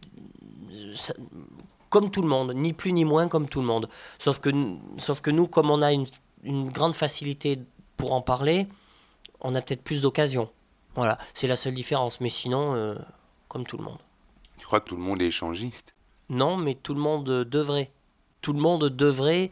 [0.95, 1.15] ça-
[1.89, 3.89] comme tout le monde, ni plus ni moins comme tout le monde.
[4.19, 4.49] Sauf que,
[4.97, 6.05] sauf que nous, comme on a une,
[6.43, 7.59] une grande facilité
[7.97, 8.67] pour en parler,
[9.41, 10.49] on a peut-être plus d'occasions.
[10.95, 12.21] Voilà, c'est la seule différence.
[12.21, 12.95] Mais sinon, euh,
[13.47, 13.99] comme tout le monde.
[14.57, 15.93] Tu crois que tout le monde est échangiste?
[16.29, 17.91] Non, mais tout le monde devrait.
[18.41, 19.51] Tout le monde devrait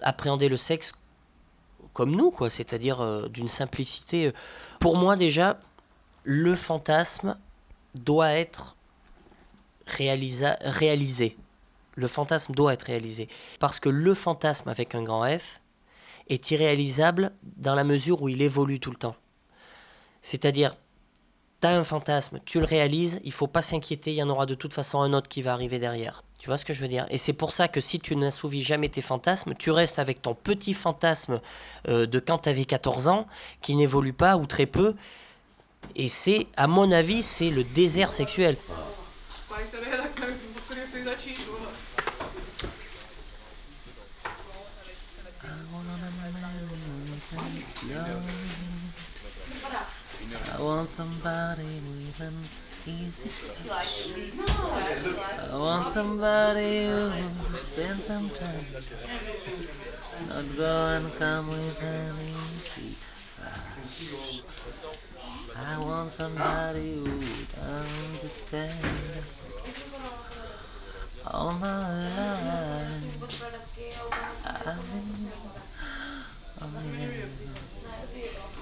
[0.00, 0.92] appréhender le sexe
[1.94, 2.50] comme nous, quoi.
[2.50, 4.26] C'est-à-dire euh, d'une simplicité.
[4.26, 4.32] euh.
[4.80, 5.58] Pour moi, déjà,
[6.24, 7.38] le fantasme
[7.94, 8.76] doit être
[9.86, 11.36] réalisé.
[11.94, 13.28] Le fantasme doit être réalisé.
[13.60, 15.60] Parce que le fantasme avec un grand F
[16.28, 19.16] est irréalisable dans la mesure où il évolue tout le temps.
[20.20, 20.72] C'est-à-dire,
[21.60, 24.46] tu as un fantasme, tu le réalises, il faut pas s'inquiéter, il y en aura
[24.46, 26.24] de toute façon un autre qui va arriver derrière.
[26.44, 27.06] Tu vois ce que je veux dire?
[27.08, 30.34] Et c'est pour ça que si tu n'assouvis jamais tes fantasmes, tu restes avec ton
[30.34, 31.40] petit fantasme
[31.88, 33.26] euh, de quand tu avais 14 ans,
[33.62, 34.94] qui n'évolue pas ou très peu.
[35.96, 38.58] Et c'est, à mon avis, c'est le désert sexuel.
[52.86, 53.30] Easy
[53.66, 54.12] touch.
[55.50, 57.10] I want somebody who
[57.50, 58.66] will spend some time.
[60.28, 62.14] Not go and come with an
[62.54, 62.96] easy
[63.40, 64.42] rush.
[65.56, 68.84] I want somebody who would understand
[71.26, 73.44] all my life.
[74.44, 74.76] I,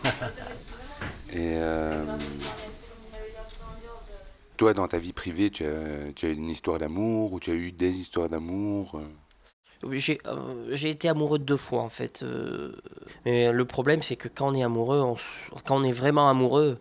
[1.33, 1.33] yeah.
[1.35, 2.05] Et euh,
[4.63, 7.73] toi, dans ta vie privée, tu as, tu une histoire d'amour ou tu as eu
[7.73, 9.09] des histoires d'amour euh?
[9.91, 12.23] J'ai euh, j'ai été amoureux deux fois en fait.
[12.23, 12.77] euh,
[13.25, 15.03] mais le problème c'est que quand on est amoureux,
[15.67, 16.79] quand on est vraiment amoureux,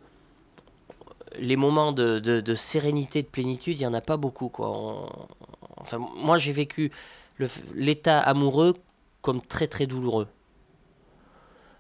[1.38, 4.50] les moments de, de- sérénité, de plénitude, il n'y en a pas beaucoup.
[4.50, 5.10] Quoi.
[5.78, 6.92] Enfin, moi j'ai vécu
[7.74, 8.74] l'état amoureux
[9.22, 10.28] comme très très douloureux.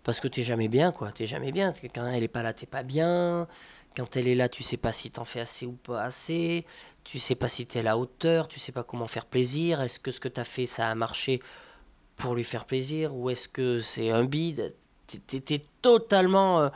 [0.04, 1.12] Parce que t'es jamais bien, quoi.
[1.12, 1.74] T'es jamais bien.
[1.94, 3.48] Quand elle est pas là, t'es pas bien.
[3.96, 6.66] Quand elle est là, tu sais pas si t'en fais assez ou pas assez.
[7.04, 8.48] Tu sais pas si t'es à la hauteur.
[8.48, 9.82] Tu sais pas comment faire plaisir.
[9.82, 11.42] Est-ce que ce que t'as fait, ça a marché
[12.18, 14.76] pour lui faire plaisir Ou est-ce que c'est un bide?
[15.28, 16.62] T'es- totalement.
[16.62, 16.70] euh,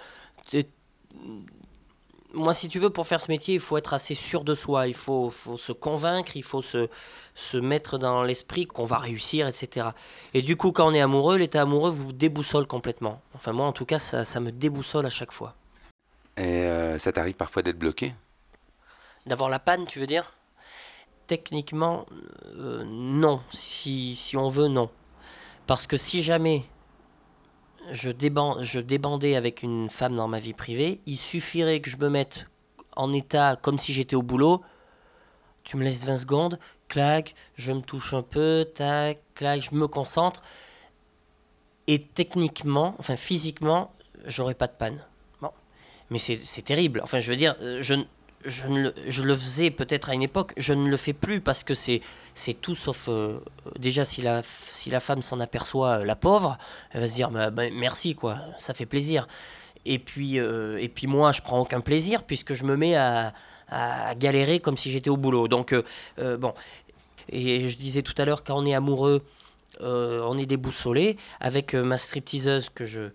[2.34, 4.88] Moi, si tu veux, pour faire ce métier, il faut être assez sûr de soi.
[4.88, 6.36] Il faut, faut se convaincre.
[6.36, 6.90] Il faut se,
[7.34, 9.96] se mettre dans l'esprit qu'on va réussir, etc.
[10.34, 13.22] Et du coup, quand on est amoureux, l'état amoureux vous déboussole complètement.
[13.36, 15.56] Enfin, moi, en tout cas, ça, ça me déboussole à chaque fois.
[16.38, 18.14] Et euh, ça t'arrive parfois d'être bloqué?
[19.26, 20.34] D'avoir la panne, tu veux dire?
[21.28, 22.06] Techniquement,
[22.46, 23.42] euh, non.
[23.52, 24.90] Si, si on veut, non.
[25.66, 26.64] Parce que si jamais
[27.92, 28.10] je,
[28.62, 32.46] je débandais avec une femme dans ma vie privée, il suffirait que je me mette
[32.96, 34.62] en état comme si j'étais au boulot.
[35.64, 39.88] Tu me laisses 20 secondes, clac, je me touche un peu, tac, clac, je me
[39.88, 40.44] concentre.
[41.88, 43.92] Et techniquement, enfin physiquement,
[44.26, 45.04] j'aurais pas de panne.
[46.12, 47.02] Mais c'est terrible.
[47.04, 47.96] Enfin, je veux dire, euh, je,
[48.46, 51.42] je, ne le, je le faisais peut-être à une époque, je ne le fais plus
[51.42, 52.02] parce que c'est
[52.62, 53.08] tout sauf.
[53.10, 53.40] euh,
[53.80, 56.58] déjà, si la, si la femme s'en aperçoit, euh, la pauvre,
[56.92, 59.28] elle va se dire bah, bah, merci, quoi, ça fait plaisir.
[59.88, 63.34] Et puis, et puis moi, je prends aucun plaisir puisque je me mets à,
[63.70, 65.48] à galérer comme si j'étais au boulot.
[65.48, 65.76] Donc,
[66.18, 66.56] bon.
[67.30, 69.24] Et je disais tout à l'heure, quand on est amoureux,
[69.80, 71.18] on est déboussolé.
[71.40, 73.12] Avec ma stripteaseuse que je,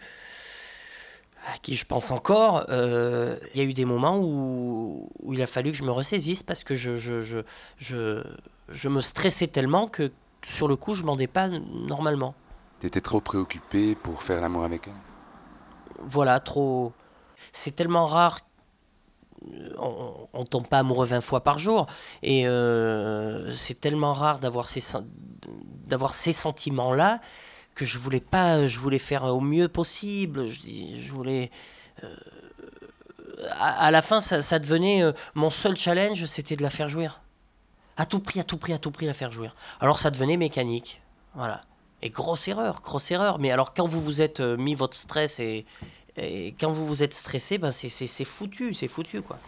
[1.46, 5.40] à qui je pense encore, euh, il y a eu des moments où, où il
[5.42, 7.38] a fallu que je me ressaisisse parce que je, je, je,
[7.78, 8.22] je,
[8.68, 10.12] je me stressais tellement que
[10.44, 12.34] sur le coup, je m'en pas normalement.
[12.78, 14.94] T'étais trop préoccupé pour faire l'amour avec elle?
[16.02, 16.92] Voilà, trop.
[17.52, 18.40] C'est tellement rare.
[19.50, 21.86] euh, On, on tombe pas amoureux 20 fois par jour.
[22.22, 24.82] Et euh, c'est tellement rare d'avoir ces,
[25.86, 27.20] d'avoir ces sentiments-là
[27.80, 28.66] que je voulais pas.
[28.66, 30.46] Je voulais faire au mieux possible.
[30.46, 30.60] Je,
[31.00, 31.50] je voulais.
[32.04, 32.14] euh,
[33.58, 35.02] à, la fin, ça, devenait.
[35.02, 37.20] euh, mon seul challenge, c'était de la faire jouir.
[37.96, 39.54] À tout prix, à tout prix, à tout prix, la faire jouir.
[39.80, 41.00] Alors ça devenait mécanique.
[41.34, 41.62] Voilà.
[42.02, 43.38] Et grosse erreur, grosse erreur.
[43.38, 45.66] Mais alors quand vous vous êtes euh, mis votre stress et,
[46.16, 49.38] et quand vous vous êtes stressé, ben c'est foutu, c'est foutu quoi.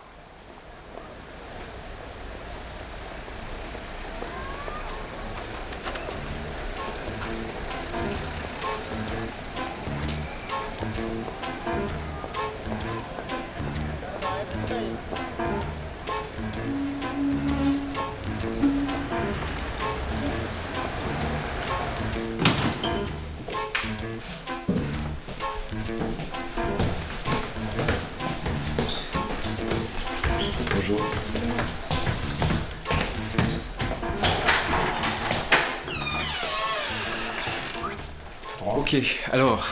[39.32, 39.66] Alors.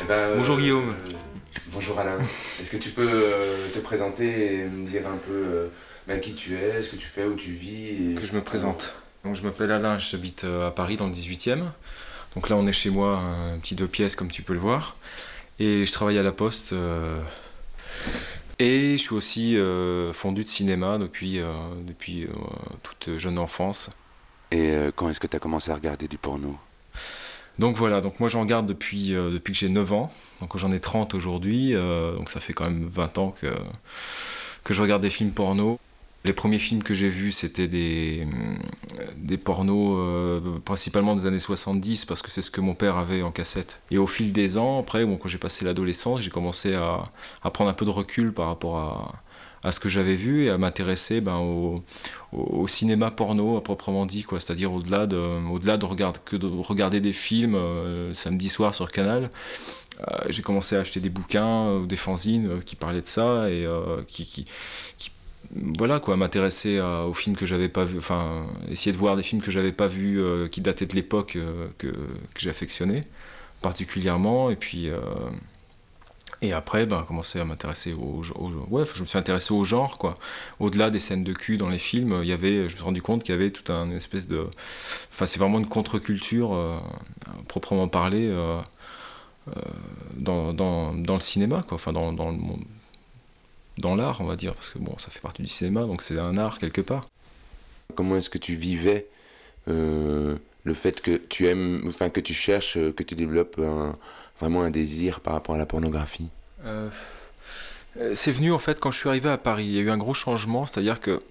[0.00, 0.90] Eh ben, euh, Bonjour Guillaume.
[0.90, 1.12] euh,
[1.68, 2.18] bonjour Alain.
[2.60, 5.70] Est-ce que tu peux euh, te présenter et me dire un peu
[6.06, 8.42] ben, qui tu es, ce que tu fais, où tu vis et- Que je me
[8.42, 8.92] présente.
[9.24, 11.64] Donc je m'appelle Alain, j'habite à Paris dans le 18e.
[12.34, 14.96] Donc là on est chez moi, un petit deux pièces comme tu peux le voir.
[15.58, 16.72] Et je travaille à la poste.
[18.60, 19.58] et je suis aussi
[20.12, 21.40] fondu de cinéma depuis,
[21.84, 22.28] depuis
[22.84, 23.90] toute jeune enfance.
[24.52, 26.56] Et quand est-ce que tu as commencé à regarder du porno?
[27.58, 30.78] Donc voilà, donc moi j'en regarde depuis, euh, que j'ai 9 ans, donc j'en ai
[30.78, 33.52] 30 aujourd'hui, euh, donc ça fait quand même 20 ans que,
[34.72, 35.80] je regarde des films porno.
[36.24, 38.26] Les premiers films que j'ai vus c'était des,
[39.16, 43.22] des pornos euh, principalement des années 70 parce que c'est ce que mon père avait
[43.22, 43.80] en cassette.
[43.90, 47.70] Et au fil des ans, après, bon, quand j'ai passé l'adolescence, j'ai commencé à prendre
[47.70, 49.12] un peu de recul par rapport à,
[49.62, 51.76] à ce que j'avais vu et à m'intéresser ben, au,
[52.32, 54.40] au, cinéma porno à proprement dit, quoi.
[54.40, 55.16] C'est-à-dire au-delà de,
[55.50, 59.30] au-delà de, regarder, que de regarder des films euh, samedi soir sur Canal.
[60.00, 63.50] euh, j'ai commencé à acheter des bouquins ou des fanzines euh, qui parlaient de ça
[63.50, 64.46] et euh, qui, qui,
[65.54, 69.40] voilà quoi, m'intéresser aux films que j'avais pas vu, enfin essayer de voir des films
[69.40, 73.04] que j'avais pas vus euh, qui dataient de l'époque euh, que, que j'affectionnais
[73.62, 74.98] particulièrement et puis euh,
[76.40, 78.22] et après, ben, commencer à m'intéresser au,
[78.70, 80.14] ouais, je me suis intéressé au genre, quoi.
[80.60, 83.02] Au-delà des scènes de cul dans les films, il y avait, je me suis rendu
[83.02, 84.46] compte qu'il y avait tout un espèce de,
[85.12, 86.78] enfin, c'est vraiment une contre-culture euh,
[87.48, 88.60] proprement parlée euh,
[89.48, 89.60] euh,
[90.16, 91.76] dans, dans, dans le cinéma, quoi.
[91.76, 92.38] Enfin, dans, dans le
[93.78, 96.18] dans l'art, on va dire, parce que bon, ça fait partie du cinéma, donc c'est
[96.18, 97.06] un art quelque part.
[97.94, 99.08] Comment est-ce que tu vivais
[100.64, 103.96] le fait que tu aimes, enfin que tu cherches, que tu développes un-
[104.38, 106.30] vraiment un désir par rapport à la pornographie
[106.64, 106.88] Euh,
[107.98, 109.66] euh, c'est venu en fait quand je suis arrivé à Paris.
[109.66, 111.22] Il y a eu un gros changement, c'est-à-dire que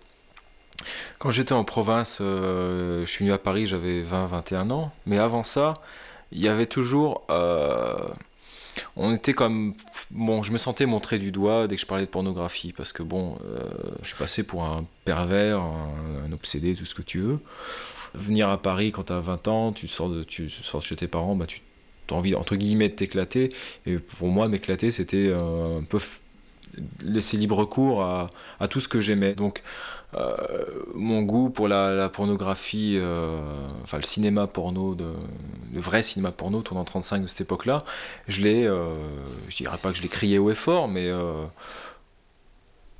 [1.17, 5.43] quand j'étais en province, euh, je suis venu à Paris, j'avais 20-21 ans, mais avant
[5.43, 5.75] ça,
[6.31, 7.25] il y avait toujours...
[8.95, 9.73] on était comme...
[10.11, 13.03] Bon, je me sentais montré du doigt dès que je parlais de pornographie, parce que
[13.03, 13.37] bon,
[14.01, 17.39] je suis passé pour un pervers, un, obsédé, tout ce que tu veux.
[18.13, 21.07] Venir à Paris quand tu as 20 ans, tu sors de, tu sors chez tes
[21.07, 21.61] parents, bah, tu
[22.13, 23.49] as envie, entre guillemets, de t'éclater.
[23.85, 25.99] Et pour moi, m'éclater, c'était euh, un peu
[27.03, 28.29] laisser libre cours à,
[28.69, 29.33] tout ce que j'aimais.
[29.33, 29.63] Donc,
[30.13, 30.35] euh,
[30.95, 33.39] mon goût pour la, pornographie, euh,
[33.83, 35.05] enfin le cinéma porno, de,
[35.73, 37.83] le vrai cinéma porno tournant 35 de cette époque-là,
[38.27, 38.63] je l'ai,
[39.49, 41.11] je dirais pas que je l'ai crié haut et fort, mais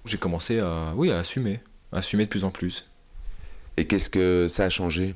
[0.05, 1.59] j'ai commencé à, oui, à assumer,
[1.91, 2.89] à assumer de plus en plus.
[3.77, 5.15] Et qu'est-ce que ça a changé?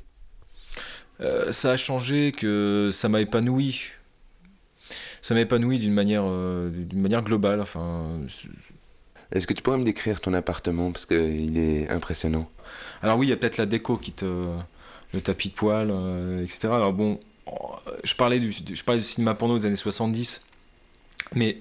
[1.22, 3.92] Euh, ça a changé que ça m'a épanoui.
[5.22, 7.62] Ça m'a épanoui d'une manière, euh, d'une manière globale.
[7.62, 8.22] Enfin,
[9.32, 12.50] Est-ce que tu pourrais me décrire ton appartement parce qu'il est impressionnant?
[13.04, 14.26] Alors oui, il y a peut-être la déco qui te...
[15.14, 16.70] le tapis de euh, etc.
[16.74, 17.52] Alors bon, euh,
[18.04, 20.46] je parlais, du, je parlais du cinéma porno des années 70,
[21.36, 21.58] mais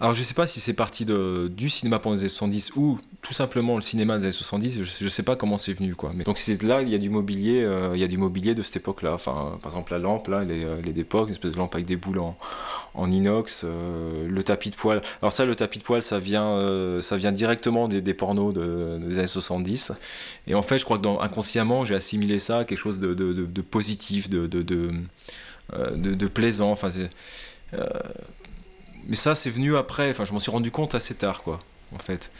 [0.00, 3.32] alors je sais pas si c'est parti du cinéma porno des années 70 ou tout
[3.32, 6.10] simplement le cinéma des années 70, je, je sais pas comment c'est venu quoi.
[6.14, 8.54] Mais donc c'est là, il y a du mobilier, euh, il y a du mobilier
[8.54, 9.14] de cette époque-là.
[9.14, 10.50] Enfin, par exemple la lampe là, elle
[10.88, 12.36] est, d'époque, une espèce de lampe avec des boules en,
[12.94, 15.00] en inox, euh, le tapis de poêle.
[15.22, 18.98] Alors ça, le tapis de poêle, ça vient, euh, ça vient directement des, pornos de-
[19.06, 19.92] des années 70.
[20.46, 23.60] Et en fait, je crois que inconsciemment, j'ai assimilé ça à quelque chose de, de-
[23.62, 26.70] positif, de, de, plaisant.
[26.72, 26.90] Enfin,
[29.06, 30.10] mais ça, c'est venu après.
[30.10, 31.60] Enfin, je m'en suis rendu compte assez tard, quoi,
[31.94, 32.30] en fait.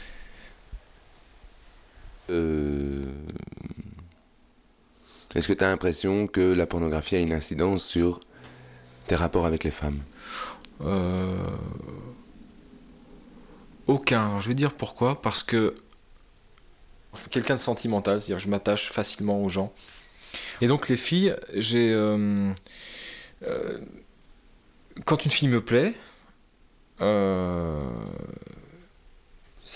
[2.29, 3.05] Euh,
[5.35, 8.19] Est-ce que tu as l'impression que la pornographie a une incidence sur
[9.07, 10.01] tes rapports avec les femmes?
[10.81, 11.35] Euh,
[13.87, 14.39] Aucun.
[14.39, 15.21] Je vais dire pourquoi.
[15.21, 15.75] Parce que
[17.13, 19.71] je suis quelqu'un de sentimental, c'est-à-dire je m'attache facilement aux gens.
[20.61, 21.93] Et donc les filles, j'ai...
[21.93, 22.51] euh,
[25.05, 25.93] quand une fille me plaît,
[26.99, 27.81] ça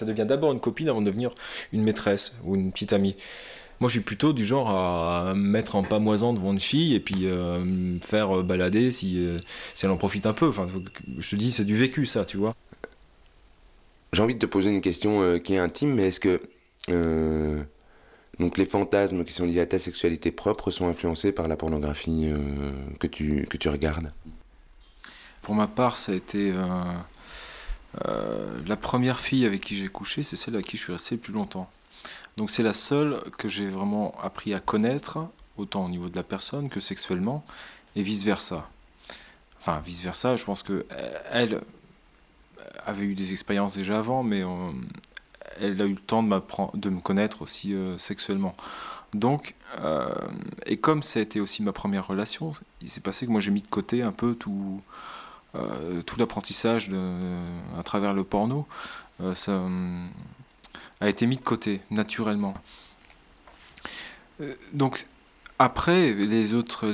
[0.05, 1.32] devient d'abord une copine avant de devenir
[1.73, 3.15] une maîtresse ou une petite amie.
[3.79, 6.99] Moi, je suis plutôt du genre à me mettre en pamoisant devant une fille et
[6.99, 9.39] puis euh, me faire balader si, euh,
[9.73, 10.49] si elle en profite un peu.
[10.49, 10.67] Enfin,
[11.17, 12.55] je te dis, c'est du vécu, ça, tu vois.
[14.12, 16.41] J'ai envie de te poser une question euh, qui est intime, mais est-ce que
[16.89, 17.62] euh,
[18.39, 22.25] donc les fantasmes qui sont liés à ta sexualité propre sont influencés par la pornographie
[22.27, 22.38] euh,
[22.99, 24.12] que, tu, que tu regardes?
[25.41, 26.65] Pour ma part, ça a été euh,
[28.08, 31.15] euh, la première fille avec qui j'ai couché, c'est celle avec qui je suis resté
[31.15, 31.69] le plus longtemps.
[32.38, 35.19] Donc c'est la seule que j'ai vraiment appris à connaître,
[35.58, 37.43] autant au niveau de la personne que sexuellement,
[37.95, 38.69] et vice versa.
[39.60, 41.62] Enfin, vice versa, je pense que euh, elle
[42.86, 44.43] avait eu des expériences déjà avant, mais
[45.60, 46.41] elle a eu le temps de,
[46.75, 48.56] de me connaître aussi sexuellement.
[49.13, 49.54] Donc,
[50.65, 53.52] et comme ça a été aussi ma première relation, il s'est passé que moi j'ai
[53.52, 54.82] mis de côté un peu tout,
[55.56, 56.92] euh, tout l'apprentissage
[57.78, 58.68] à travers le porno.
[59.22, 60.10] Euh, hum,
[61.02, 62.54] a été mis de côté naturellement.
[64.42, 65.08] Euh, donc
[65.60, 66.94] après les autres,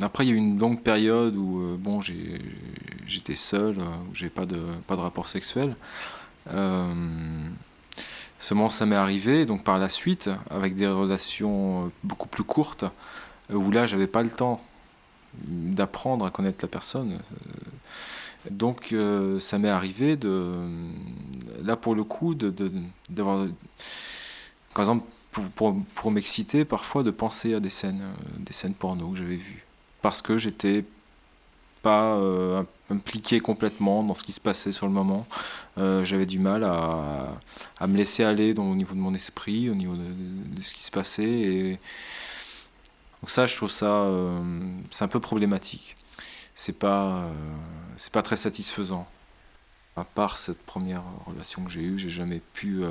[0.00, 4.14] après il y a eu une longue période où euh, bon j'étais seul, euh, où
[4.14, 5.76] j'ai pas de pas de rapport sexuel.
[6.52, 6.86] Euh,
[8.40, 12.84] Seulement, ça m'est arrivé, donc par la suite, avec des relations euh, beaucoup plus courtes,
[13.50, 14.62] euh, où là, j'avais pas le temps
[15.34, 17.12] d'apprendre à connaître la personne.
[17.12, 20.54] Euh, Donc, euh, ça m'est arrivé de,
[21.62, 23.46] là pour le coup, d'avoir,
[24.74, 25.06] par exemple,
[25.54, 29.64] pour, m'exciter, parfois de penser à des scènes, euh, des scènes porno que j'avais vues,
[30.02, 30.84] parce que j'étais
[31.82, 32.18] pas
[32.90, 35.26] impliqué complètement dans ce qui se passait sur le moment.
[35.78, 37.40] J'avais du mal à,
[37.78, 40.74] à me laisser aller dans, au niveau de mon esprit, au niveau de, de ce
[40.74, 41.24] qui se passait.
[41.24, 41.78] Et
[43.20, 44.40] donc ça, je trouve ça, euh,
[44.90, 45.96] c'est un peu problématique.
[46.54, 47.32] C'est pas, euh,
[47.96, 49.06] c'est pas très satisfaisant.
[49.96, 52.82] À part cette première relation que j'ai eue, j'ai jamais pu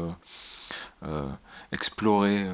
[1.04, 1.30] euh,
[1.72, 2.48] explorer,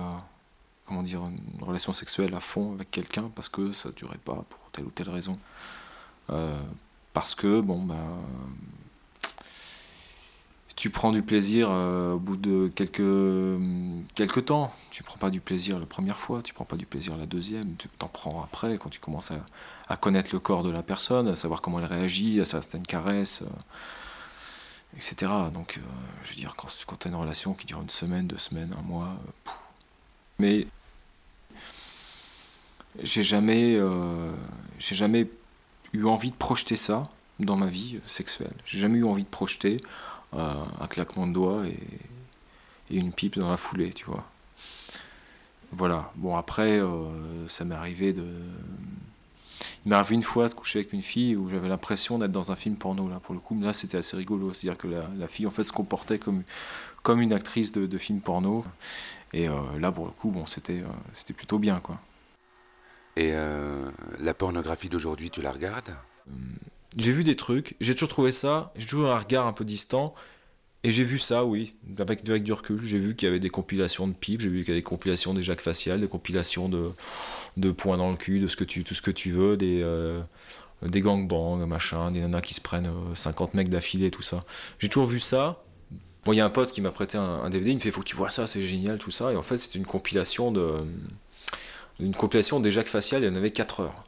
[0.86, 4.60] comment dire, une relation sexuelle à fond avec quelqu'un parce que ça durait pas pour
[4.72, 5.38] telle ou telle raison.
[7.14, 7.96] Parce que bon bah
[10.76, 13.02] tu prends du plaisir euh, au bout de quelques,
[14.14, 14.74] quelques temps.
[14.92, 17.76] Tu prends pas du plaisir la première fois, tu prends pas du plaisir la deuxième,
[17.78, 19.32] tu t'en prends après quand tu commences
[19.88, 23.44] à, connaître le corps de la personne, à savoir comment elle réagit à certaines caresses,
[23.44, 25.32] euh, etc.
[25.54, 25.88] Donc, euh,
[26.24, 26.68] je veux dire, quand,
[27.00, 29.16] tu as une relation qui dure une semaine, deux semaines, un mois,
[30.40, 30.68] mais
[33.02, 33.80] j'ai jamais,
[34.80, 35.30] j'ai jamais
[35.94, 37.04] eu envie de projeter ça
[37.40, 38.54] dans ma vie sexuelle.
[38.66, 39.78] J'ai jamais eu envie de projeter
[40.38, 41.80] un claquement de doigts et,
[42.90, 44.26] et une pipe dans la foulée, tu vois.
[45.72, 46.12] Voilà.
[46.16, 48.28] Bon, après, euh, ça m'est arrivé de.
[49.86, 52.52] Il m'est arrivé une fois de coucher avec une fille où j'avais l'impression d'être dans
[52.52, 53.56] un film porno, là, pour le coup.
[53.56, 54.54] Mais là, c'était assez rigolo.
[54.54, 56.44] C'est-à-dire que la, la fille, en fait, se comportait comme,
[57.04, 58.66] comme une actrice de, de film porno.
[59.34, 62.00] Et euh, là, pour le coup, bon, c'était euh, c'était plutôt bien, quoi.
[63.18, 63.32] Et
[64.20, 65.96] la pornographie d'aujourd'hui, tu la regardes?
[66.98, 70.14] J'ai vu des trucs, j'ai toujours trouvé ça, j'ai toujours un regard un peu distant,
[70.86, 72.84] et j'ai vu ça, oui, avec, avec du recul.
[72.84, 74.84] J'ai vu qu'il y avait des compilations de pipes, j'ai vu qu'il y avait des
[74.84, 76.92] compilations des jacques faciales, des compilations de,
[77.58, 79.82] de points dans le cul, de ce que tu, tout ce que tu veux, des,
[79.82, 80.22] euh,
[80.84, 84.44] des gangbangs, machin, des nanas qui se prennent euh, 50 mecs d'affilée, tout ça.
[84.78, 85.64] J'ai toujours vu ça.
[86.24, 88.02] Bon, il y a un pote qui m'a prêté un, DVD, il me fait Faut
[88.02, 89.32] que tu vois ça, c'est génial, tout ça.
[89.32, 90.72] Et en fait, c'était une compilation de.
[92.00, 94.04] Une compilation des jacques faciales, il y en avait 4 heures.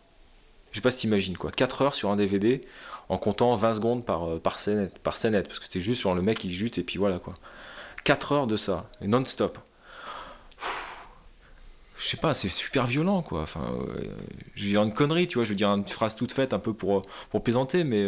[0.78, 1.52] Je sais pas si t'imagines quoi.
[1.52, 2.62] 4 heures sur un DVD
[3.10, 6.14] en comptant 20 secondes par, euh, par, scénette, par scénette, parce que c'était juste sur
[6.14, 7.34] le mec qui jute et puis voilà quoi.
[8.04, 9.58] 4 heures de ça, non-stop.
[11.98, 13.42] Je sais pas, c'est super violent quoi.
[13.42, 14.04] Enfin, euh,
[14.54, 16.60] je veux dire une connerie, tu vois, je veux dire une phrase toute faite un
[16.60, 17.02] peu pour,
[17.32, 18.06] pour plaisanter, mais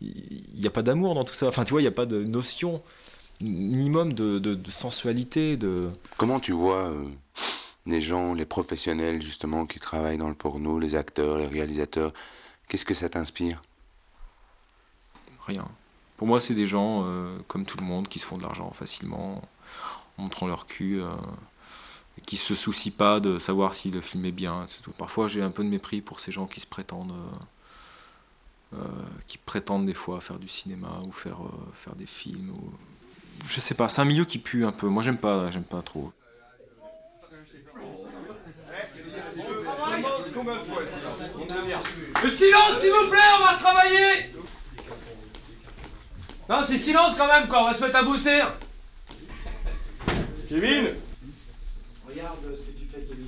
[0.00, 1.48] il n'y a pas d'amour dans tout ça.
[1.48, 2.82] Enfin, tu vois, il n'y a pas de notion
[3.40, 5.88] minimum de, sensualité, de.
[6.16, 7.04] Comment tu vois euh,
[7.86, 12.12] les gens, les professionnels justement qui travaillent dans le porno, les acteurs, les réalisateurs
[12.70, 13.60] Qu'est-ce que ça t'inspire?
[15.40, 15.66] Rien.
[16.16, 18.70] Pour moi, c'est des gens euh, comme tout le monde qui se font de l'argent
[18.70, 19.42] facilement
[20.16, 21.10] en montrant leur cul, euh,
[22.26, 24.66] qui se soucient pas de savoir si le film est bien.
[24.98, 27.10] Parfois, j'ai un peu de mépris pour ces gens qui se prétendent,
[28.74, 28.86] euh, euh,
[29.26, 31.38] qui prétendent des fois faire du cinéma ou faire,
[31.74, 32.50] faire des films.
[32.50, 32.72] Ou...
[33.44, 34.86] Je sais pas, c'est un milieu qui pue un peu.
[34.86, 36.12] Moi, j'aime pas, j'aime pas trop.
[42.22, 44.32] Le silence, s'il vous plaît, on va travailler
[46.48, 48.40] Non, c'est silence quand même, quoi, on va se mettre à bosser
[50.48, 50.94] Kevin
[52.08, 53.26] Regarde ce que tu fais, Kevin.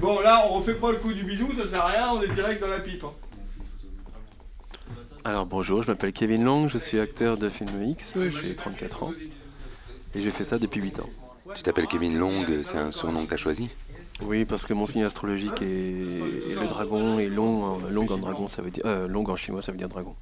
[0.00, 2.28] Bon, là, on refait pas le coup du bisou, ça sert à rien, on est
[2.28, 3.04] direct dans la pipe.
[3.04, 3.12] hein.
[5.24, 9.12] Alors bonjour, je m'appelle Kevin Long, je suis acteur de film X, j'ai 34 ans
[10.14, 11.06] et j'ai fait ça depuis 8 ans.
[11.54, 13.70] Tu t'appelles Kevin Long, c'est un surnom que t'as choisi?
[14.20, 18.18] Oui, parce que mon signe astrologique est, est le dragon et long, en- long en
[18.18, 20.14] dragon, ça veut dire euh, long en chinois, ça veut dire dragon.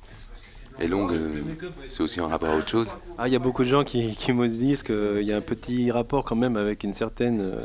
[0.78, 1.42] Et Long, euh,
[1.86, 4.16] c'est aussi en rapport à autre chose Ah, il y a beaucoup de gens qui,
[4.16, 7.60] qui me disent qu'il y a un petit rapport quand même avec une certaine, euh,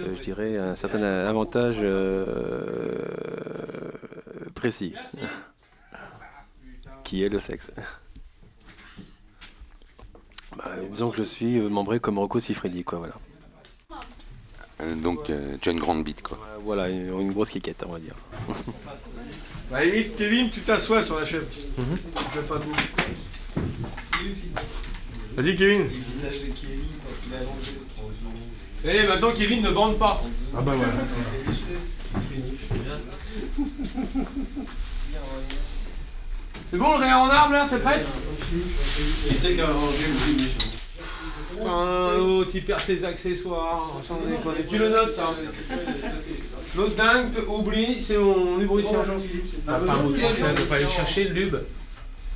[0.00, 2.96] euh, je dirais, un certain avantage euh,
[4.54, 4.94] précis,
[7.04, 7.70] qui est le sexe.
[10.56, 13.14] Bah, disons que je suis euh, membré comme Rocco Siffredi, quoi, voilà.
[14.82, 16.38] Euh, Donc euh, tu as une grande bite quoi.
[16.64, 18.14] Voilà, une, une grosse quiquette, on va dire.
[19.70, 21.46] Bah, limite, Kevin, tu t'assois sur la chaise.
[22.46, 22.72] Pas debout.
[25.34, 25.86] Vas-y, Kevin.
[28.84, 30.22] Eh, maintenant Kevin ne bande pas
[30.54, 30.92] Ah bah voilà.
[36.70, 38.06] C'est bon, le rayon en arbre là, t'es prête?
[39.30, 40.44] Il sait qu'à ranger le
[41.42, 44.64] film Ah, L'autre il perd ses accessoires, sans déconner.
[44.68, 45.30] Tu le notes ça
[46.76, 49.04] L'autre dingue, oublie, c'est mon lubrifiant.
[49.66, 51.56] T'as pas un mot français, on peut pas aller chercher le lube.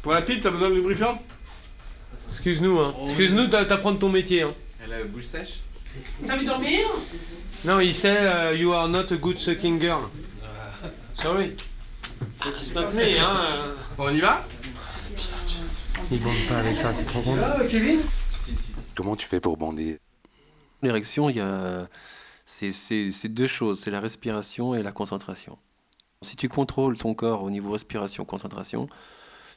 [0.03, 1.21] Pour la pipe, t'as besoin de lubrifiant?
[2.31, 2.95] Excuse-nous, hein.
[3.09, 4.43] Excuse-nous de t'apprendre ton métier.
[4.43, 4.53] Hein.
[4.85, 5.61] Elle a la bouche sèche?
[6.27, 6.81] T'as envie de dormir?
[7.65, 10.03] Non, il sait euh, You are not a good sucking girl.
[11.15, 11.55] Sorry.
[12.47, 13.65] It's not me, hein.
[13.97, 14.47] Bon, on y va?
[16.13, 17.39] Il bande pas avec ça, tu te rends compte?
[17.71, 18.01] Kevin?
[18.97, 20.01] Comment tu fais pour bander?
[20.83, 21.87] L'érection, a...
[22.47, 25.59] c'est deux choses, c'est la respiration et la concentration.
[26.23, 28.89] Si tu contrôles ton corps au niveau respiration-concentration,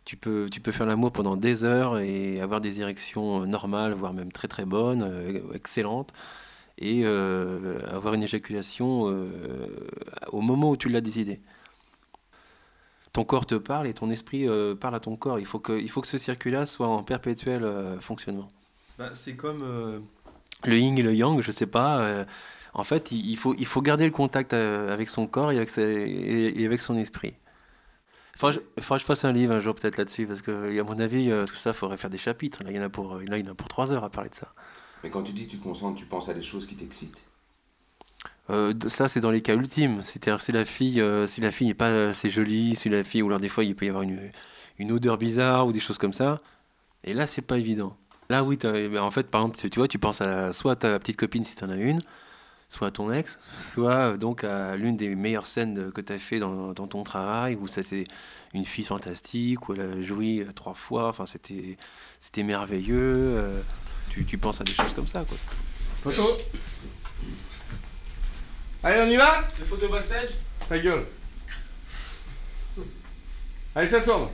[0.04, 4.14] tu peux, tu peux faire l'amour pendant des heures et avoir des érections normales, voire
[4.14, 6.12] même très très bonnes, euh, excellentes,
[6.78, 9.68] et euh, avoir une éjaculation euh,
[10.32, 11.40] au moment où tu l'as décidé.
[13.14, 15.40] Ton corps te parle et ton esprit euh, parle à ton corps.
[15.40, 18.52] Il faut que, il faut que ce circuit-là soit en perpétuel euh, fonctionnement.
[19.00, 20.00] Bah, c'est comme euh,
[20.66, 22.02] le yin et le yang, je sais pas.
[22.02, 22.26] euh,
[22.74, 25.58] en fait, il, il faut, il faut garder le contact euh, avec son corps et
[25.58, 27.34] avec, ses- et, et avec son esprit.
[28.36, 30.84] Il faudra, que je- je fasse un livre un jour peut-être là-dessus, parce que à
[30.84, 32.64] mon avis, euh, tout ça, il faudrait faire des chapitres.
[32.64, 34.10] Là, il y en a pour, là, il y en a pour trois heures à
[34.10, 34.54] parler de ça.
[35.04, 37.22] Mais quand tu dis que tu te concentres, tu penses à des choses qui t'excitent.
[38.50, 40.02] Euh, ça, c'est dans les cas ultimes.
[40.02, 43.22] C'est-à-dire si la fille, euh, si la fille n'est pas assez jolie, si la fille,
[43.22, 44.20] ou alors des fois il peut y avoir une,
[44.78, 46.41] une odeur bizarre ou des choses comme ça.
[47.04, 47.95] Et là, c'est pas évident.
[48.30, 50.76] Là, oui, t'as- ben, en fait, par exemple, tu tu vois, tu penses à soit
[50.76, 52.00] ta petite copine si tu en as une,
[52.70, 56.20] soit à ton ex, soit euh, donc à l'une des meilleures scènes que tu as
[56.20, 58.04] fait dans, dans ton travail, où ça c'est
[58.54, 61.76] une fille fantastique, où elle a joui euh, trois fois, enfin c'était
[62.20, 63.14] c'était merveilleux.
[63.16, 63.62] euh,
[64.12, 65.38] tu, tu penses à des choses comme ça, quoi.
[66.04, 66.38] Photo
[68.84, 69.44] Allez, on y va?
[69.58, 70.30] Les photos backstage?
[70.70, 71.06] Ta gueule.
[73.76, 74.30] Allez, ça tourne.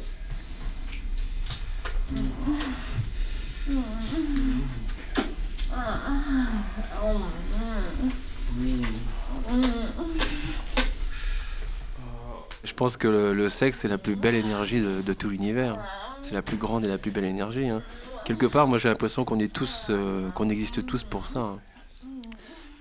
[12.63, 15.77] Je pense que le, sexe, c'est la plus belle énergie de, tout l'univers.
[16.21, 17.67] C'est la plus grande et la plus belle énergie.
[17.69, 17.81] hein.
[18.25, 21.39] Quelque part, moi j'ai l'impression qu'on est tous, euh, qu'on existe tous pour ça.
[21.39, 21.59] hein.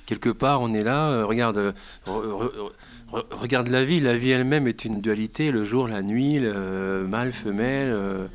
[0.06, 1.72] Quelque part, on est là, euh, regarde, euh,
[2.06, 2.70] re- re-
[3.12, 4.00] re- regarde la vie.
[4.00, 8.28] La vie elle-même est une dualité, le jour, la nuit, le mâle, femelle.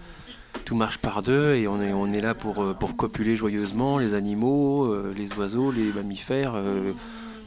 [0.70, 3.97] Tout marche par deux et on est, on est là pour, euh, pour copuler joyeusement
[3.97, 6.53] les animaux, euh, les oiseaux, les mammifères.
[6.53, 6.93] euh,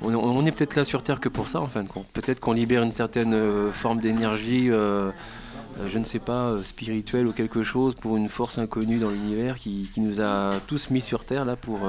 [0.01, 2.09] on, est peut-être là sur Terre que pour ça en fin de compte.
[2.09, 7.95] Peut-être qu'on libère une certaine forme d'énergie, je ne sais pas, spirituelle ou quelque chose
[7.95, 11.55] pour une force inconnue dans l'univers qui, qui nous a tous mis sur Terre là
[11.55, 11.89] pour,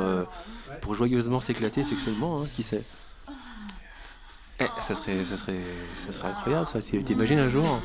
[0.82, 2.84] pour joyeusement s'éclater sexuellement, hein, qui sait.
[4.60, 5.58] Eh, ça serait, ça serait,
[6.06, 6.78] ça serait incroyable ça.
[6.80, 7.82] T'imagines un jour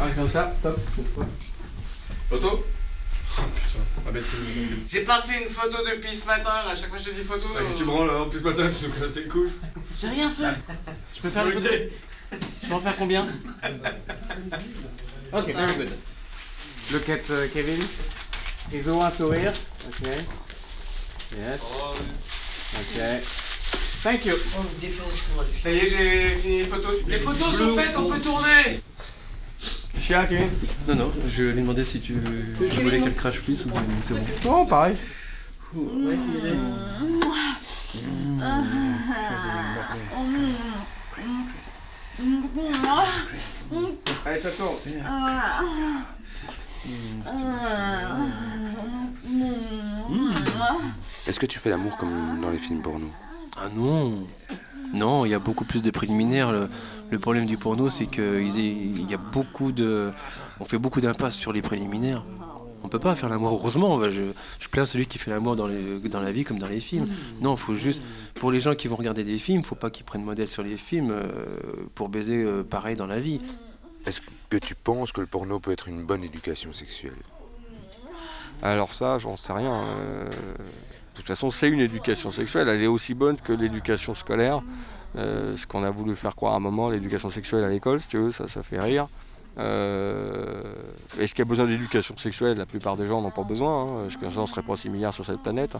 [0.00, 0.78] Arrête comme ça, top.
[2.28, 2.64] Photo?
[4.06, 7.04] Ah bah c'est J'ai pas fait une photo depuis ce matin, à chaque fois que
[7.04, 7.46] je te dis photo.
[7.52, 9.52] Bah, qu'est-ce que tu branles en plus matin, tu nous casses les couilles.
[9.96, 10.54] J'ai rien fait.
[11.14, 11.68] Je peux faire une photo
[12.62, 13.26] Je peux en faire combien?
[15.30, 15.90] Ok, very good.
[16.90, 17.84] Look at uh, Kevin.
[18.72, 19.52] Ils ont un sourire.
[19.86, 20.08] Ok.
[21.36, 21.60] Yes.
[22.78, 23.47] Ok.
[24.08, 24.36] Thank you.
[25.62, 26.96] Ça y est, j'ai fini les photos.
[27.08, 28.80] Les photos sont faites, on peut tourner.
[30.00, 30.48] Chia, Kevin
[30.86, 32.16] Non, non, je lui ai demandé si tu,
[32.56, 33.70] tu voulais qu'elle crache plus ou
[34.02, 34.24] c'est bon.
[34.46, 34.96] Oh, pareil.
[44.24, 44.76] Allez, ça tourne.
[51.26, 53.10] Est-ce que tu fais l'amour comme dans les films porno?
[53.60, 54.26] Ah non
[54.94, 56.52] Non, il y a beaucoup plus de préliminaires.
[56.52, 56.68] Le,
[57.10, 60.12] le problème du porno, c'est qu'il y a beaucoup de.
[60.60, 62.24] On fait beaucoup d'impasses sur les préliminaires.
[62.84, 63.50] On peut pas faire l'amour.
[63.52, 64.22] Heureusement, bah, je,
[64.60, 67.08] je plains celui qui fait l'amour dans, les- dans la vie comme dans les films.
[67.40, 68.02] Non, faut juste.
[68.34, 70.76] Pour les gens qui vont regarder des films, faut pas qu'ils prennent modèle sur les
[70.76, 71.24] films euh,
[71.96, 73.40] pour baiser euh, pareil dans la vie.
[74.06, 77.16] Est-ce que tu penses que le porno peut être une bonne éducation sexuelle?
[78.62, 79.74] Alors ça, j'en sais rien.
[79.74, 80.24] euh,
[81.18, 82.68] toute façon, c'est une éducation sexuelle.
[82.68, 84.62] Elle est aussi bonne que l'éducation scolaire.
[85.16, 88.08] Euh, ce qu'on a voulu faire croire à un moment, l'éducation sexuelle à l'école, si
[88.08, 89.08] tu veux, ça, ça fait rire.
[89.58, 90.62] Euh,
[91.18, 92.58] Est-ce qu'il y a besoin d'éducation sexuelle?
[92.58, 94.04] La plupart des gens n'en ont pas besoin.
[94.04, 95.76] hein, que ça, on serait pas 6 milliards sur cette planète?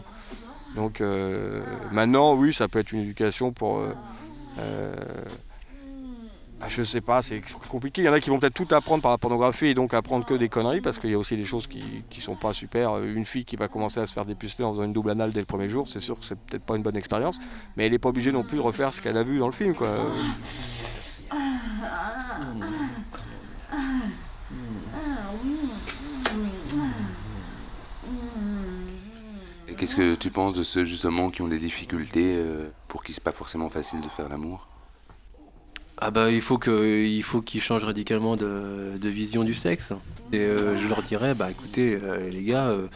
[0.75, 1.61] Donc euh,
[1.91, 3.81] maintenant, oui, ça peut être une éducation pour...
[6.61, 8.01] ah, je sais pas, c'est compliqué.
[8.01, 10.25] Il y en a qui vont peut-être tout apprendre par la pornographie et donc apprendre
[10.25, 12.91] que des conneries parce qu'il y a aussi des choses qui, qui sont pas super.
[12.93, 15.31] Euh, Une fille qui va commencer à se faire dépuceler en faisant une double anale
[15.31, 17.39] dès le premier jour, c'est sûr que c'est peut-être pas une bonne expérience,
[17.77, 19.53] mais elle n'est pas obligée non plus de refaire ce qu'elle a vu dans le
[19.53, 19.73] film.
[19.73, 19.87] Quoi.
[29.77, 33.23] Qu'est-ce que tu penses de ceux justement qui ont des difficultés euh, pour qui c'est
[33.23, 34.67] pas forcément facile de faire l'amour?
[36.01, 39.91] Ah bah il faut que faut qu'ils changent radicalement de, vision du sexe.
[40.31, 42.87] Et euh, je leur dirais bah écoutez euh, les gars, euh,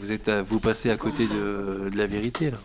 [0.00, 2.58] vous êtes vous passez à côté de, la vérité là.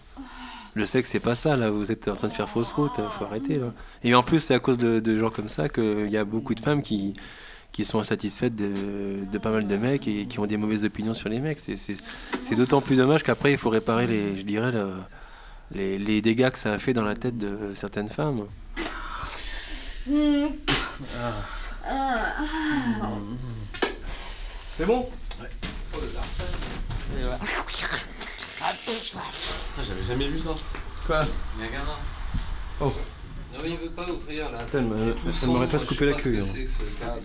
[0.75, 3.09] Le sexe c'est pas ça là, vous êtes en train de faire fausse route, euh,
[3.09, 3.73] faut arrêter là.
[4.03, 6.59] Et en plus c'est à cause de, gens comme ça qu'il y a beaucoup de
[6.59, 7.13] femmes qui
[7.71, 11.29] qui sont insatisfaites de, pas mal de mecs et qui ont des mauvaises opinions sur
[11.29, 11.57] les mecs.
[11.59, 14.91] C'est d'autant plus dommage qu'après il faut réparer les, je dirais, le-
[15.73, 18.45] les, les dégâts que ça a fait dans la tête de certaines femmes.
[24.77, 25.09] C'est bon
[29.81, 30.49] J'avais jamais vu ça.
[31.05, 31.25] Quoi
[31.57, 31.95] Il y a un gamin.
[32.79, 32.93] Oh.
[33.53, 34.59] Non mais il veut pas ouvrir là.
[34.67, 34.95] Ça ne m'a-
[35.33, 36.39] ça ne m'aurait pas coupé la queue.
[36.41, 37.17] hein.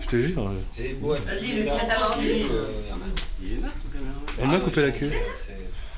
[0.00, 0.44] Je te jure.
[0.44, 2.26] Vas-y, Luc, là, t'as mordu.
[3.40, 4.20] Il est naze ton caméra.
[4.40, 5.10] Elle m'a coupé la queue.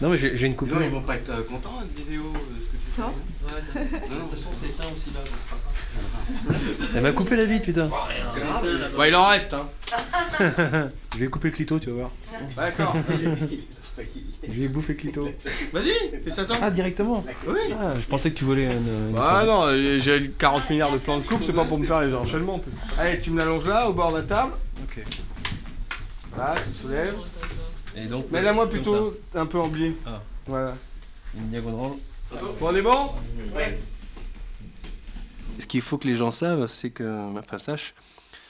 [0.01, 0.77] Non mais j'ai une coupure.
[0.79, 2.23] Non, ils vont pas être euh, contents de vidéo.
[2.35, 3.13] euh, ce que tu Toi
[3.73, 3.79] fais.
[3.81, 5.21] Ouais, non, de toute façon, c'est éteint aussi là.
[6.97, 7.91] Elle m'a coupé la bite, putain.
[8.97, 9.67] Bah, il en reste, hein.
[11.15, 12.11] Je vais couper le clito, tu vas voir.
[12.57, 12.97] D'accord.
[14.49, 15.29] Je vais bouffer le clito.
[15.75, 16.57] Vas-y, fais ça toi.
[16.63, 17.59] Ah, directement Oui.
[17.79, 18.71] Ah, je pensais que tu voulais une.
[19.11, 19.47] une Ah tranche.
[19.47, 22.15] non, euh, j'ai 40 milliards de plans de coupe, c'est pas pour me faire les
[22.15, 22.73] enchaînements en plus.
[22.99, 24.53] Allez, tu me l'allonges là, au bord de la table.
[24.83, 25.05] Ok.
[26.39, 27.15] Là, tu soulèves.
[27.97, 29.95] Et donc, Mais là, moi plutôt un peu en biais.
[30.07, 30.23] Ah.
[30.47, 30.75] Voilà.
[31.35, 31.93] Une diagonale.
[32.33, 33.11] Bon, on est bon?
[35.59, 37.95] Ce qu'il faut que les gens savent, c'est que, enfin sachent,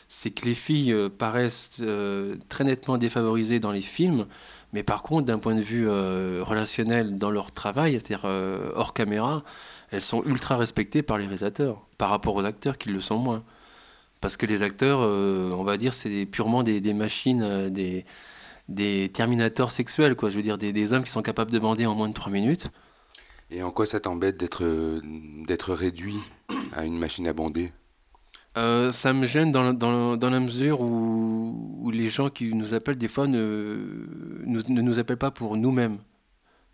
[0.09, 4.27] c'est que les filles euh, paraissent euh, très nettement défavorisées dans les films,
[4.73, 8.93] mais par contre, d'un point de vue euh, relationnel dans leur travail, c'est-à-dire euh, hors
[8.93, 9.43] caméra,
[9.91, 13.43] elles sont ultra respectées par les réalisateurs, par rapport aux acteurs qui le sont moins.
[14.21, 18.05] Parce que les acteurs, euh, on va dire, c'est purement des, des machines, euh, des,
[18.71, 20.31] des terminators sexuels, quoi.
[20.31, 22.33] Je veux dire, des, des hommes qui sont capables de bander en moins de 3
[22.33, 22.69] minutes.
[23.51, 24.65] Et en quoi ça t'embête d'être
[25.47, 26.17] d'être réduit
[26.73, 27.73] à une machine à bander?
[28.57, 32.53] Euh, ça me gêne dans, la- dans, dans la mesure où, où les gens qui
[32.55, 34.07] nous appellent des fois ne,
[34.45, 35.99] nous- ne nous appellent pas pour nous-mêmes.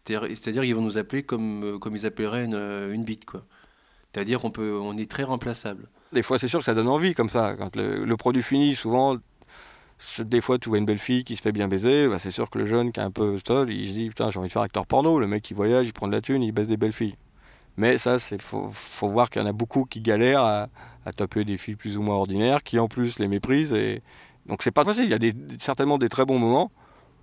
[0.07, 3.25] C'est-à-dire qu'ils vont nous appeler comme, comme ils appelleraient une, une bite.
[3.25, 3.45] quoi.
[4.15, 5.89] C'est-à-dire qu'on peut, on est très remplaçable.
[6.13, 7.57] Des fois, c'est sûr que ça donne envie comme ça.
[7.59, 9.17] Quand le, le produit finit, souvent,
[10.19, 12.09] des fois, tu vois une belle fille qui se fait bien baiser.
[12.09, 14.31] Bah, c'est sûr que le jeune qui est un peu seul, il se dit Putain,
[14.31, 15.19] j'ai envie de faire acteur porno.
[15.19, 17.17] Le mec, il voyage, il prend de la thune, il baisse des belles filles.
[17.77, 20.69] Mais ça, il faut, faut voir qu'il y en a beaucoup qui galèrent à,
[21.05, 23.73] à taper des filles plus ou moins ordinaires, qui en plus les méprisent.
[23.73, 24.03] Et...
[24.47, 25.05] Donc, c'est pas facile.
[25.05, 26.71] Il y a des, certainement des très bons moments.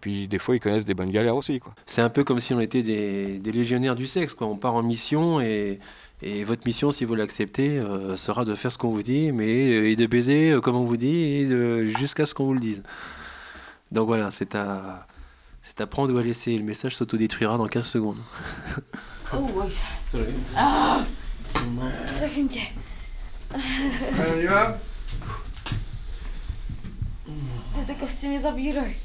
[0.01, 1.61] Puis des fois, ils connaissent des bonnes galères aussi.
[1.85, 4.33] C'est un peu comme si on était des, des légionnaires du sexe.
[4.33, 4.47] Quoi.
[4.47, 5.79] On part en mission et,
[6.23, 9.91] et votre mission, si vous l'acceptez, euh, sera de faire ce qu'on vous dit, mais
[9.91, 12.59] et de baiser euh, comme on vous dit et de- jusqu'à ce qu'on vous le
[12.59, 12.83] dise.
[13.91, 15.07] Donc voilà, c'est à,
[15.61, 16.57] c'est à prendre ou à laisser.
[16.57, 18.17] Le message s'autodétruira dans 15 secondes.
[19.33, 19.67] Oh, ouais.
[20.55, 21.03] Ah
[22.15, 22.61] Très fine, tiens.
[23.53, 24.77] Allez, on y va
[27.71, 28.95] C'est de costume za bílej.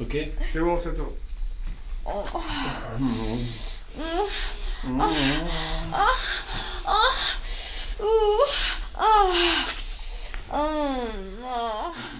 [0.00, 0.16] Ok.
[0.52, 1.12] C'est bon, c'est toi.
[2.06, 2.22] Oh.
[2.98, 4.00] Mm.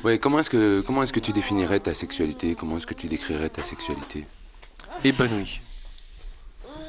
[0.02, 2.54] Ouais, comment est-ce que comment est-ce que tu définirais ta sexualité?
[2.54, 4.26] Comment est-ce que tu décrirais ta sexualité?
[5.02, 5.60] Épanoui.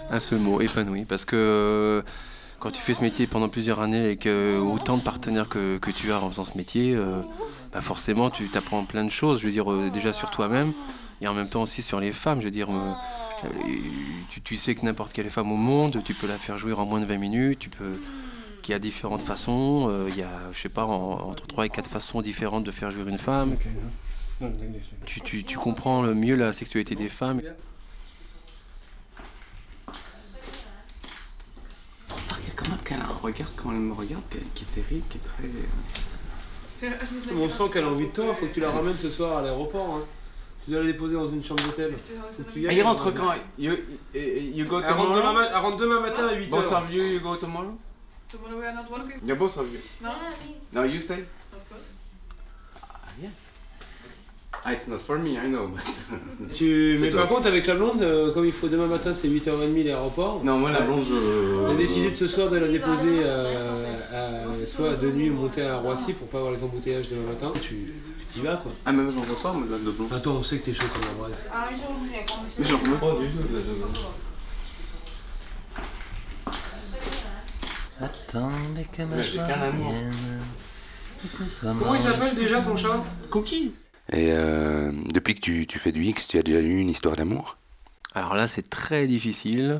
[0.10, 1.06] Un seul mot, épanoui.
[1.06, 2.02] Parce que euh,
[2.60, 5.92] quand tu fais ce métier pendant plusieurs années avec euh, autant de partenaires que, que
[5.92, 7.22] tu as en faisant ce métier, euh,
[7.74, 9.40] bah forcément tu t'apprends plein de choses.
[9.40, 10.74] Je veux dire, euh, déjà sur toi-même
[11.22, 12.40] et en même temps aussi sur les femmes.
[12.40, 12.70] Je veux dire,
[14.30, 16.86] tu, tu sais que n'importe quelle femme au monde, tu peux la faire jouir en
[16.86, 17.60] moins de 20 minutes.
[17.60, 18.00] Tu peux
[18.62, 19.88] qu'il y a différentes façons.
[19.90, 22.72] euh, Il y a, je sais pas, en- entre 3 et 4 façons différentes de
[22.72, 23.56] faire jouir une femme.
[25.06, 27.40] Tu, tu, tu comprends le mieux la sexualité des femmes.
[27.42, 27.50] Il y
[32.52, 34.82] a quand même qu'elle a un regard, quand elle me regarde, qui est, qui est
[34.82, 35.50] terrible, qui est très.
[37.40, 39.42] On sent qu'elle a envie de toi, faut que tu la ramènes ce soir à
[39.42, 39.96] l'aéroport.
[39.96, 40.04] hein.
[40.66, 41.94] Tu dois la déposer dans une chambre d'hôtel.
[42.56, 43.74] Il rentre quand you,
[44.14, 45.40] you go Elle rentre tomorrow?
[45.50, 46.78] elle rentre demain matin à 8 Both heures.
[46.84, 47.78] of you, you go tomorrow?
[48.32, 49.20] Tomorrow we are not working.
[49.24, 49.80] Yeah, both of you.
[50.02, 50.10] No.
[50.74, 51.24] No, you stay?
[51.54, 51.92] Of course.
[52.82, 53.50] Ah, yes.
[54.68, 55.84] Ah, it's not for me, I know, but.
[56.56, 56.98] Tu...
[57.00, 60.44] Mais par contre, avec la blonde, euh, comme il faut demain matin, c'est 8h30 l'aéroport.
[60.44, 63.84] Non, moi, la blonde, je- On a décidé de ce soir de la déposer euh,
[64.12, 67.54] à, soit de nuit monter à Roissy pour pas avoir les embouteillages demain matin.
[67.62, 67.94] Tu
[68.32, 68.72] tu y vas quoi.
[68.86, 70.14] Ah, même j'en veux pas, mais la de blonde.
[70.14, 71.46] Attends, on sait que t'es chaud comme la braise.
[71.54, 73.98] Ah, Mais j'en veux pas du tout, la de blonde.
[78.02, 79.48] Attendez que ma Mais joie
[81.48, 83.04] soit Comment il s'appelle déjà ton chat?
[83.30, 83.74] Cookie
[84.12, 87.16] Et euh, depuis que tu, tu fais du X, tu as déjà eu une histoire
[87.16, 87.58] d'amour?
[88.14, 89.80] Alors là, c'est très difficile.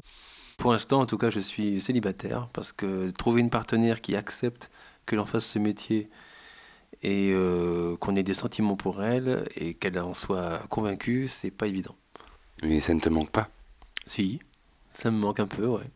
[0.58, 4.72] Pour l'instant, en tout cas, je suis célibataire parce que trouver une partenaire qui accepte
[5.06, 6.10] que l'on fasse ce métier
[7.06, 11.68] et euh, qu'on ait des sentiments pour elle et qu'elle en soit convaincue, c'est pas
[11.68, 11.96] évident.
[12.64, 13.48] Mais ça ne te manque pas?
[14.08, 14.40] Si,
[14.90, 15.90] ça me manque un peu, ouais.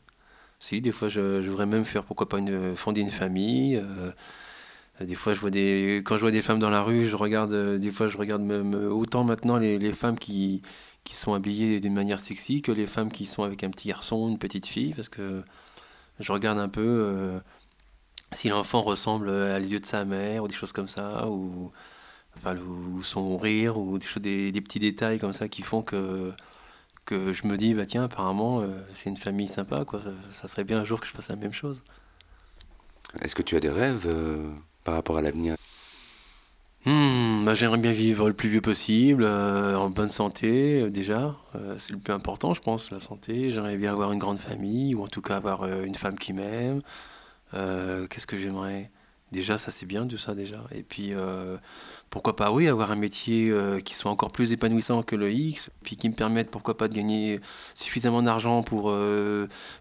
[0.60, 3.76] Si, des fois, je, je voudrais même faire, pourquoi pas, une, fonder une famille.
[3.78, 4.12] euh,
[5.01, 7.53] des fois, je vois des, quand je vois des femmes dans la rue, je regarde,
[7.53, 10.62] euh, des fois, je regarde même autant maintenant les, les femmes qui,
[11.05, 14.30] qui sont habillées d'une manière sexy que les femmes qui sont avec un petit garçon,
[14.30, 15.41] une petite fille, parce que
[16.20, 17.39] je regarde un peu euh,
[18.32, 21.72] si l'enfant ressemble à les yeux de sa mère ou des choses comme ça, ou,
[22.38, 25.82] enfin, ou son rire, ou des, choses, des, des petits détails comme ça qui font
[25.82, 26.34] que
[27.06, 30.00] que je me dis, bah tiens, apparemment, euh, c'est une famille sympa, quoi.
[30.00, 31.82] Ça, ça serait bien un jour que je fasse la même chose.
[33.22, 34.48] Est-ce que tu as des rêves euh,
[34.84, 35.56] par rapport à l'avenir?
[36.86, 41.36] Hmm, bah, j'aimerais bien vivre le plus vieux possible, euh, en bonne santé, euh, déjà.
[41.56, 43.52] Euh, c'est le plus important, je pense, la santé.
[43.52, 46.32] J'aimerais bien avoir une grande famille, ou en tout cas avoir euh, une femme qui
[46.32, 46.82] m'aime.
[47.54, 48.91] Euh, Qu'est-ce que j'aimerais?
[49.32, 50.64] Déjà, ça c'est bien, tout ça, déjà.
[50.72, 51.58] Et puis, euh,
[52.10, 55.70] pourquoi pas, oui, avoir un métier euh, qui soit encore plus épanouissant que le X,
[55.84, 57.39] puis qui me permette, pourquoi pas, de gagner
[57.76, 58.91] suffisamment d'argent pour,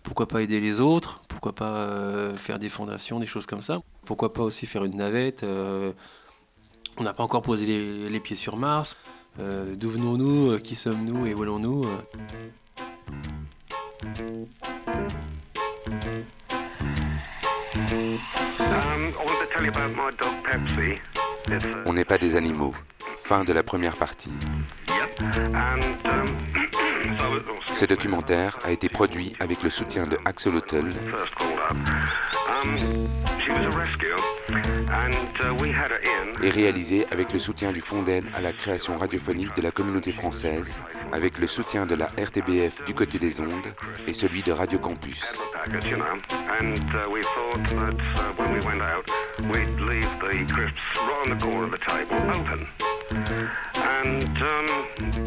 [0.03, 3.81] pourquoi pas, aider les autres, pourquoi pas faire des fondations, des choses comme ça.
[4.05, 8.59] Pourquoi pas aussi faire une navette On n'a pas encore posé les, les pieds sur
[8.59, 8.99] Mars.
[9.39, 11.85] D'où venons-nous Qui sommes-nous Et où allons-nous
[21.87, 22.75] On n'est pas des animaux.
[23.19, 24.33] Fin de la première partie.
[25.21, 25.81] um,
[27.21, 30.55] was Ce documentaire a été produit avec le soutien de Axel
[34.91, 35.13] And
[36.43, 40.13] uh, réalisé avec le soutien du Fonds d'aide à la création radiophonique de la communauté
[40.13, 40.81] française,
[41.13, 43.75] avec le soutien de la RTBF du côté des ondes
[44.07, 45.47] et celui de Radio Campus.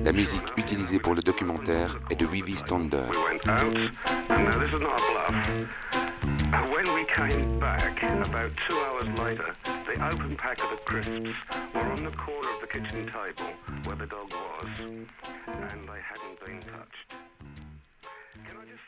[0.03, 3.03] La musique utilisée pour le documentaire est de Vivi Stander.
[6.51, 11.29] When we came back, about two hours later, the open pack of crisps
[11.73, 13.53] were on the corner of the kitchen table
[13.85, 15.07] where the dog was, and
[15.87, 17.15] they hadn't been touched.
[18.45, 18.83] Can I just